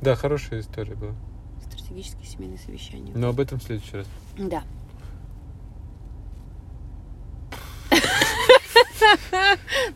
Да, 0.02 0.14
хорошая 0.16 0.60
история 0.60 0.94
была. 0.94 1.14
Стратегические 1.66 2.26
семейные 2.26 2.58
совещания. 2.58 3.12
Но 3.14 3.28
об 3.28 3.40
этом 3.40 3.58
в 3.58 3.62
следующий 3.62 3.96
раз. 3.96 4.06
Да. 4.38 4.62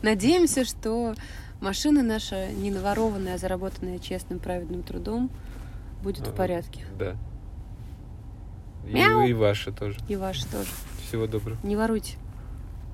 Надеемся, 0.03 0.65
что 0.65 1.15
машина 1.61 2.03
наша, 2.03 2.51
не 2.53 2.71
наворованная, 2.71 3.35
а 3.35 3.39
заработанная 3.39 3.99
честным, 3.99 4.39
праведным 4.39 4.83
трудом, 4.83 5.31
будет 6.03 6.21
в 6.27 6.29
Ага. 6.29 6.37
порядке. 6.37 6.85
Да. 6.99 7.17
И, 8.87 9.31
и 9.31 9.33
ваша 9.33 9.71
тоже. 9.73 9.99
И 10.09 10.17
ваша 10.17 10.51
тоже. 10.51 10.69
Всего 11.07 11.27
доброго. 11.27 11.57
Не 11.63 11.77
воруйте. 11.77 12.17